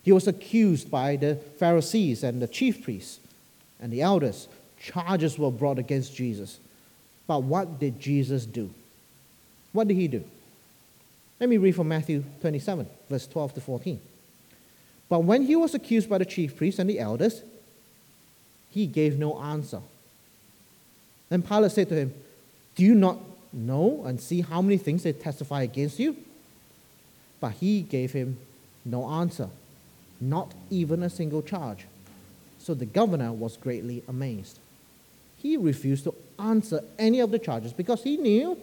he 0.02 0.12
was 0.12 0.26
accused 0.26 0.90
by 0.90 1.16
the 1.16 1.36
Pharisees 1.58 2.22
and 2.22 2.40
the 2.40 2.48
chief 2.48 2.82
priests 2.82 3.20
and 3.80 3.92
the 3.92 4.02
elders. 4.02 4.48
Charges 4.78 5.38
were 5.38 5.50
brought 5.50 5.78
against 5.78 6.14
Jesus. 6.14 6.58
But 7.26 7.42
what 7.42 7.78
did 7.78 8.00
Jesus 8.00 8.44
do? 8.44 8.70
What 9.72 9.88
did 9.88 9.96
he 9.96 10.08
do? 10.08 10.24
Let 11.38 11.48
me 11.48 11.56
read 11.56 11.76
from 11.76 11.88
Matthew 11.88 12.24
27, 12.40 12.86
verse 13.08 13.26
12 13.26 13.54
to 13.54 13.60
14. 13.60 14.00
But 15.08 15.20
when 15.20 15.42
he 15.42 15.56
was 15.56 15.74
accused 15.74 16.10
by 16.10 16.18
the 16.18 16.24
chief 16.24 16.56
priests 16.56 16.78
and 16.78 16.88
the 16.88 16.98
elders, 16.98 17.42
he 18.70 18.86
gave 18.86 19.18
no 19.18 19.40
answer. 19.40 19.80
Then 21.28 21.42
Pilate 21.42 21.72
said 21.72 21.88
to 21.88 21.94
him, 21.94 22.14
Do 22.74 22.84
you 22.84 22.94
not 22.94 23.18
know 23.52 24.02
and 24.04 24.20
see 24.20 24.40
how 24.40 24.62
many 24.62 24.78
things 24.78 25.02
they 25.02 25.12
testify 25.12 25.62
against 25.62 25.98
you? 25.98 26.16
But 27.40 27.52
he 27.52 27.82
gave 27.82 28.12
him 28.12 28.38
no 28.84 29.08
answer, 29.08 29.48
not 30.20 30.52
even 30.70 31.02
a 31.02 31.10
single 31.10 31.42
charge. 31.42 31.86
So 32.58 32.74
the 32.74 32.86
governor 32.86 33.32
was 33.32 33.56
greatly 33.56 34.02
amazed. 34.08 34.58
He 35.38 35.56
refused 35.56 36.04
to 36.04 36.14
answer 36.38 36.82
any 36.98 37.20
of 37.20 37.30
the 37.30 37.38
charges 37.38 37.72
because 37.72 38.02
he 38.02 38.16
knew 38.16 38.58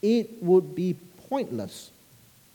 it 0.00 0.42
would 0.42 0.74
be 0.74 0.96
pointless. 1.28 1.90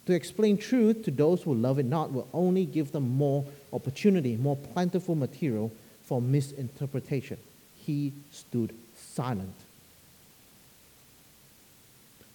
To 0.06 0.12
explain 0.12 0.58
truth 0.58 1.04
to 1.04 1.10
those 1.10 1.42
who 1.42 1.54
love 1.54 1.78
it 1.78 1.86
not 1.86 2.12
will 2.12 2.28
only 2.32 2.64
give 2.64 2.92
them 2.92 3.08
more 3.16 3.44
opportunity, 3.72 4.36
more 4.36 4.56
plentiful 4.56 5.14
material 5.14 5.72
for 6.06 6.22
misinterpretation. 6.22 7.38
He 7.84 8.12
stood 8.32 8.74
silent. 8.96 9.54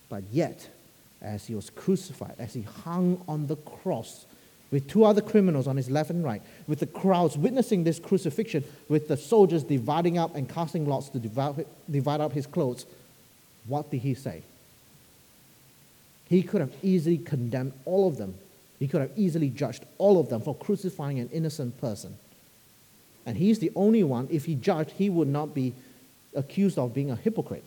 But 0.09 0.23
yet, 0.31 0.67
as 1.21 1.47
he 1.47 1.55
was 1.55 1.69
crucified, 1.69 2.35
as 2.37 2.53
he 2.53 2.61
hung 2.61 3.23
on 3.27 3.47
the 3.47 3.55
cross 3.55 4.25
with 4.71 4.87
two 4.89 5.03
other 5.03 5.21
criminals 5.21 5.67
on 5.67 5.75
his 5.75 5.89
left 5.89 6.09
and 6.09 6.23
right, 6.23 6.41
with 6.67 6.79
the 6.79 6.85
crowds 6.85 7.37
witnessing 7.37 7.83
this 7.83 7.99
crucifixion, 7.99 8.63
with 8.87 9.07
the 9.07 9.17
soldiers 9.17 9.63
dividing 9.63 10.17
up 10.17 10.35
and 10.35 10.47
casting 10.47 10.85
lots 10.85 11.09
to 11.09 11.19
divide, 11.19 12.21
up 12.21 12.31
his 12.31 12.47
clothes, 12.47 12.85
what 13.67 13.91
did 13.91 13.99
he 13.99 14.13
say? 14.13 14.43
He 16.29 16.41
could 16.41 16.61
have 16.61 16.73
easily 16.81 17.17
condemned 17.17 17.73
all 17.83 18.07
of 18.07 18.17
them. 18.17 18.35
He 18.79 18.87
could 18.87 19.01
have 19.01 19.11
easily 19.17 19.49
judged 19.49 19.83
all 19.97 20.19
of 20.19 20.29
them 20.29 20.41
for 20.41 20.55
crucifying 20.55 21.19
an 21.19 21.29
innocent 21.33 21.79
person. 21.81 22.17
And 23.25 23.37
he's 23.37 23.59
the 23.59 23.71
only 23.75 24.03
one, 24.03 24.27
if 24.31 24.45
he 24.45 24.55
judged, 24.55 24.91
he 24.91 25.09
would 25.09 25.27
not 25.27 25.53
be 25.53 25.73
accused 26.35 26.77
of 26.77 26.93
being 26.93 27.11
a 27.11 27.15
hypocrite. 27.15 27.63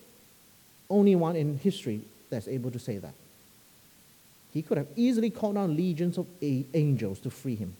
Only 0.90 1.14
one 1.14 1.36
in 1.36 1.58
history 1.58 2.02
that's 2.30 2.48
able 2.48 2.70
to 2.70 2.78
say 2.78 2.98
that. 2.98 3.14
He 4.52 4.62
could 4.62 4.78
have 4.78 4.88
easily 4.96 5.30
called 5.30 5.56
down 5.56 5.76
legions 5.76 6.18
of 6.18 6.26
angels 6.42 7.18
to 7.20 7.30
free 7.30 7.56
him. 7.56 7.74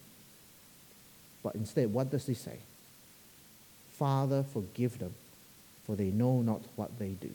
But 1.43 1.55
instead, 1.55 1.93
what 1.93 2.11
does 2.11 2.27
he 2.27 2.35
say? 2.35 2.59
Father, 3.93 4.45
forgive 4.53 4.99
them, 4.99 5.15
for 5.85 5.95
they 5.95 6.11
know 6.11 6.43
not 6.43 6.63
what 6.75 6.99
they 6.99 7.11
do. 7.11 7.31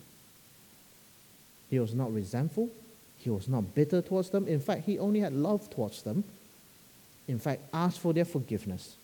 He 1.70 1.80
was 1.80 1.94
not 1.94 2.14
resentful. 2.14 2.70
He 3.18 3.30
was 3.30 3.48
not 3.48 3.76
bitter 3.76 4.02
towards 4.02 4.30
them. 4.30 4.48
In 4.48 4.60
fact, 4.60 4.86
he 4.86 4.98
only 4.98 5.20
had 5.20 5.34
love 5.34 5.70
towards 5.70 6.02
them. 6.02 6.24
In 7.28 7.40
fact, 7.40 7.62
asked 7.74 8.00
for 8.00 8.12
their 8.14 8.26
forgiveness. 8.26 8.96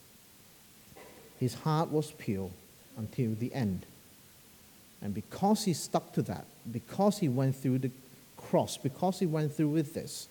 His 1.40 1.54
heart 1.54 1.92
was 1.92 2.12
pure 2.12 2.50
until 2.98 3.34
the 3.36 3.54
end. 3.54 3.86
And 5.02 5.14
because 5.14 5.66
he 5.66 5.74
stuck 5.74 6.14
to 6.14 6.22
that, 6.24 6.46
because 6.72 7.20
he 7.20 7.30
went 7.30 7.56
through 7.56 7.80
the 7.80 7.92
cross, 8.38 8.78
because 8.78 9.20
he 9.20 9.26
went 9.26 9.54
through 9.54 9.70
with 9.70 9.94
this, 9.94 10.28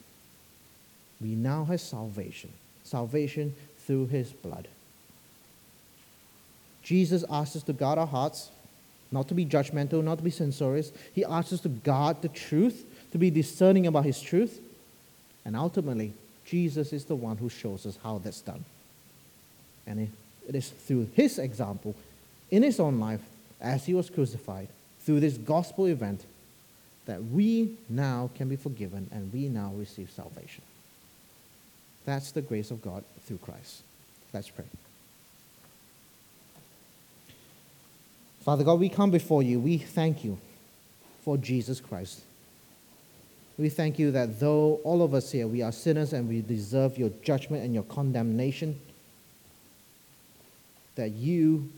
we 1.21 1.35
now 1.35 1.65
have 1.65 1.81
salvation. 1.81 2.53
Salvation 2.83 3.55
through 3.87 4.07
his 4.07 4.33
blood. 4.33 4.69
Jesus 6.83 7.25
asks 7.31 7.57
us 7.57 7.63
to 7.65 7.73
guard 7.73 7.99
our 7.99 8.07
hearts, 8.07 8.51
not 9.11 9.29
to 9.29 9.35
be 9.35 9.47
judgmental, 9.47 10.03
not 10.03 10.19
to 10.19 10.25
be 10.25 10.31
censorious. 10.31 10.93
He 11.13 11.25
asks 11.25 11.53
us 11.53 11.61
to 11.61 11.69
guard 11.69 12.21
the 12.21 12.29
truth, 12.29 12.85
to 13.13 13.19
be 13.19 13.31
discerning 13.31 13.87
about 13.87 14.05
his 14.05 14.21
truth. 14.21 14.61
And 15.45 15.57
ultimately, 15.57 16.13
Jesus 16.45 16.93
is 16.93 17.05
the 17.05 17.15
one 17.15 17.37
who 17.37 17.49
shows 17.49 17.87
us 17.87 17.99
how 18.03 18.19
that's 18.19 18.41
done. 18.41 18.65
And 19.87 20.11
it 20.49 20.55
is 20.55 20.69
through 20.69 21.09
his 21.15 21.39
example 21.39 21.95
in 22.51 22.63
his 22.63 22.79
own 22.79 23.01
life 23.01 23.23
as 23.61 23.87
he 23.87 23.95
was 23.95 24.11
crucified, 24.11 24.69
through 25.01 25.21
this 25.21 25.37
gospel 25.37 25.87
event, 25.87 26.25
that 27.07 27.23
we 27.25 27.77
now 27.89 28.31
can 28.35 28.49
be 28.49 28.57
forgiven 28.57 29.09
and 29.13 29.33
we 29.33 29.49
now 29.49 29.73
receive 29.75 30.11
salvation. 30.11 30.63
That's 32.05 32.33
the 32.33 32.43
grace 32.43 32.71
of 32.71 32.83
God 32.83 33.05
through 33.27 33.39
Christ. 33.39 33.83
Let's 34.33 34.51
pray. 34.51 34.67
Father 38.43 38.65
God, 38.65 38.79
we 38.79 38.91
come 38.91 39.11
before 39.11 39.43
you. 39.43 39.59
We 39.59 39.79
thank 39.79 40.23
you 40.23 40.39
for 41.25 41.39
Jesus 41.39 41.81
Christ. 41.81 42.21
We 43.57 43.69
thank 43.69 43.99
you 43.99 44.11
that 44.11 44.41
though 44.41 44.81
all 44.85 45.03
of 45.03 45.15
us 45.15 45.31
here, 45.33 45.47
we 45.47 45.63
are 45.63 45.73
sinners 45.73 46.13
and 46.13 46.29
we 46.29 46.43
deserve 46.43 46.99
your 46.99 47.11
judgment 47.23 47.65
and 47.65 47.73
your 47.73 47.85
condemnation, 47.85 48.79
that 50.97 51.11
you 51.11 51.71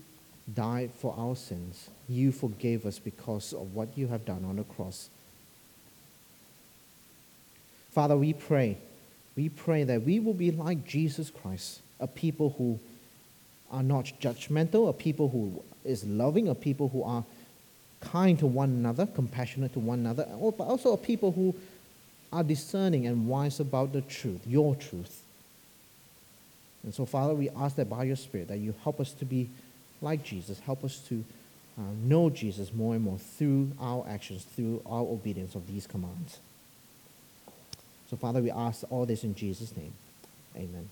died 0.53 0.91
for 0.97 1.13
our 1.17 1.35
sins. 1.35 1.89
You 2.07 2.31
forgave 2.31 2.85
us 2.85 2.99
because 2.99 3.53
of 3.53 3.73
what 3.73 3.97
you 3.97 4.07
have 4.07 4.25
done 4.25 4.45
on 4.45 4.57
the 4.57 4.63
cross. 4.63 5.09
Father, 7.91 8.15
we 8.15 8.33
pray, 8.33 8.77
we 9.35 9.49
pray 9.49 9.83
that 9.83 10.03
we 10.03 10.19
will 10.19 10.33
be 10.33 10.51
like 10.51 10.85
Jesus 10.85 11.29
Christ, 11.29 11.81
a 11.99 12.07
people 12.07 12.53
who 12.57 12.79
are 13.71 13.83
not 13.83 14.05
judgmental, 14.21 14.87
a 14.87 14.93
people 14.93 15.29
who 15.29 15.63
is 15.83 16.05
loving, 16.05 16.47
a 16.47 16.55
people 16.55 16.89
who 16.89 17.03
are 17.03 17.23
kind 17.99 18.37
to 18.39 18.45
one 18.45 18.69
another, 18.69 19.05
compassionate 19.07 19.73
to 19.73 19.79
one 19.79 19.99
another, 19.99 20.27
but 20.57 20.63
also 20.63 20.93
a 20.93 20.97
people 20.97 21.31
who 21.31 21.55
are 22.31 22.43
discerning 22.43 23.07
and 23.07 23.27
wise 23.27 23.59
about 23.59 23.93
the 23.93 24.01
truth, 24.01 24.41
your 24.45 24.75
truth. 24.75 25.23
And 26.83 26.93
so, 26.93 27.05
Father, 27.05 27.33
we 27.33 27.49
ask 27.49 27.75
that 27.75 27.89
by 27.89 28.03
your 28.03 28.15
Spirit 28.15 28.47
that 28.49 28.59
you 28.59 28.73
help 28.83 28.99
us 28.99 29.11
to 29.13 29.25
be 29.25 29.49
like 30.01 30.23
Jesus, 30.23 30.59
help 30.59 30.83
us 30.83 30.99
to 31.09 31.23
uh, 31.77 31.81
know 32.03 32.29
Jesus 32.29 32.73
more 32.73 32.95
and 32.95 33.03
more 33.03 33.17
through 33.17 33.71
our 33.79 34.05
actions, 34.07 34.45
through 34.55 34.81
our 34.85 35.01
obedience 35.01 35.55
of 35.55 35.67
these 35.67 35.85
commands. 35.87 36.39
So, 38.09 38.15
Father, 38.15 38.41
we 38.41 38.51
ask 38.51 38.83
all 38.89 39.05
this 39.05 39.23
in 39.23 39.35
Jesus' 39.35 39.75
name. 39.75 39.93
Amen. 40.55 40.89